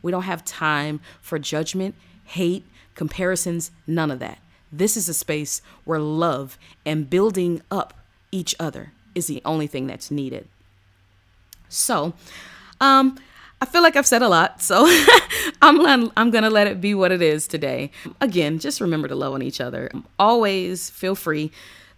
We 0.00 0.10
don't 0.10 0.22
have 0.22 0.42
time 0.42 1.00
for 1.20 1.38
judgment, 1.38 1.94
hate, 2.24 2.64
comparisons, 2.94 3.70
none 3.86 4.10
of 4.10 4.18
that. 4.20 4.38
This 4.70 4.96
is 4.96 5.08
a 5.08 5.14
space 5.14 5.60
where 5.84 5.98
love 5.98 6.58
and 6.86 7.08
building 7.10 7.62
up 7.70 7.94
each 8.30 8.54
other 8.58 8.92
is 9.14 9.26
the 9.26 9.42
only 9.44 9.66
thing 9.66 9.86
that's 9.86 10.10
needed. 10.10 10.48
So, 11.68 12.14
um, 12.80 13.18
I 13.60 13.64
feel 13.64 13.82
like 13.82 13.94
I've 13.94 14.06
said 14.06 14.22
a 14.22 14.28
lot, 14.28 14.60
so 14.60 14.86
I'm 15.62 16.10
I'm 16.16 16.30
gonna 16.30 16.50
let 16.50 16.66
it 16.66 16.80
be 16.80 16.94
what 16.94 17.12
it 17.12 17.22
is 17.22 17.46
today. 17.46 17.92
Again, 18.20 18.58
just 18.58 18.80
remember 18.80 19.06
to 19.06 19.14
love 19.14 19.34
on 19.34 19.42
each 19.42 19.60
other. 19.60 19.90
Always 20.18 20.90
feel 20.90 21.14
free 21.14 21.52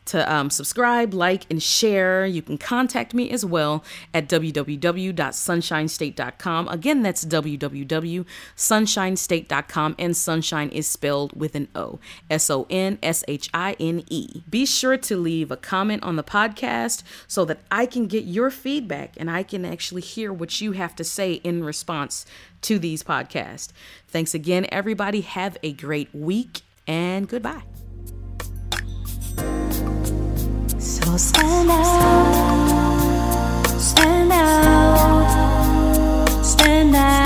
to 0.06 0.32
um, 0.32 0.48
subscribe, 0.50 1.12
like, 1.14 1.46
and 1.50 1.62
share. 1.62 2.26
You 2.26 2.42
can 2.42 2.58
contact 2.58 3.14
me 3.14 3.30
as 3.30 3.44
well 3.44 3.84
at 4.12 4.28
www.sonshinestate.com. 4.28 6.68
Again, 6.68 7.02
that's 7.02 7.24
www.sonshinestate.com, 7.24 9.94
and 9.98 10.16
sunshine 10.16 10.68
is 10.70 10.86
spelled 10.86 11.38
with 11.38 11.54
an 11.54 11.68
O 11.74 11.98
S 12.30 12.48
O 12.50 12.66
N 12.70 12.98
S 13.02 13.22
H 13.28 13.50
I 13.54 13.76
N 13.80 14.04
E. 14.10 14.42
Be 14.48 14.66
sure 14.66 14.96
to 14.96 15.16
leave 15.16 15.50
a 15.50 15.56
comment 15.56 16.02
on 16.02 16.16
the 16.16 16.24
podcast 16.24 17.02
so 17.26 17.44
that 17.44 17.60
I 17.70 17.86
can 17.86 18.06
get 18.06 18.24
your 18.24 18.50
feedback 18.50 19.14
and 19.16 19.30
I 19.30 19.42
can 19.42 19.64
actually 19.64 20.02
hear 20.02 20.32
what 20.32 20.60
you 20.60 20.72
have 20.72 20.94
to 20.96 21.04
say 21.04 21.34
in 21.34 21.64
response 21.64 22.26
to 22.62 22.78
these 22.78 23.02
podcasts. 23.02 23.72
Thanks 24.08 24.34
again, 24.34 24.66
everybody. 24.70 25.22
Have 25.22 25.56
a 25.62 25.72
great 25.72 26.14
week 26.14 26.60
and 26.86 27.28
goodbye. 27.28 27.62
So 30.84 31.16
stand 31.16 31.70
out, 31.70 33.00
stand 33.80 34.30
out, 34.30 35.24
stand 36.44 36.94
out. 36.94 37.24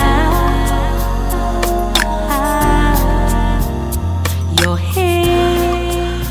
You're 4.60 4.76
here, 4.76 6.22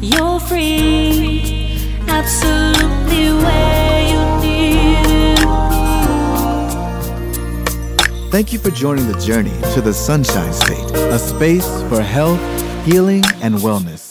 you're 0.00 0.40
free, 0.40 1.78
absolutely 2.08 3.32
where 3.44 4.02
you 4.10 4.20
need. 4.42 5.38
Thank 8.32 8.52
you 8.52 8.58
for 8.58 8.72
joining 8.72 9.06
the 9.06 9.18
journey 9.20 9.54
to 9.74 9.80
the 9.80 9.94
Sunshine 9.94 10.52
State, 10.52 10.90
a 10.96 11.18
space 11.20 11.82
for 11.82 12.02
health, 12.02 12.40
healing, 12.84 13.22
and 13.40 13.54
wellness. 13.54 14.09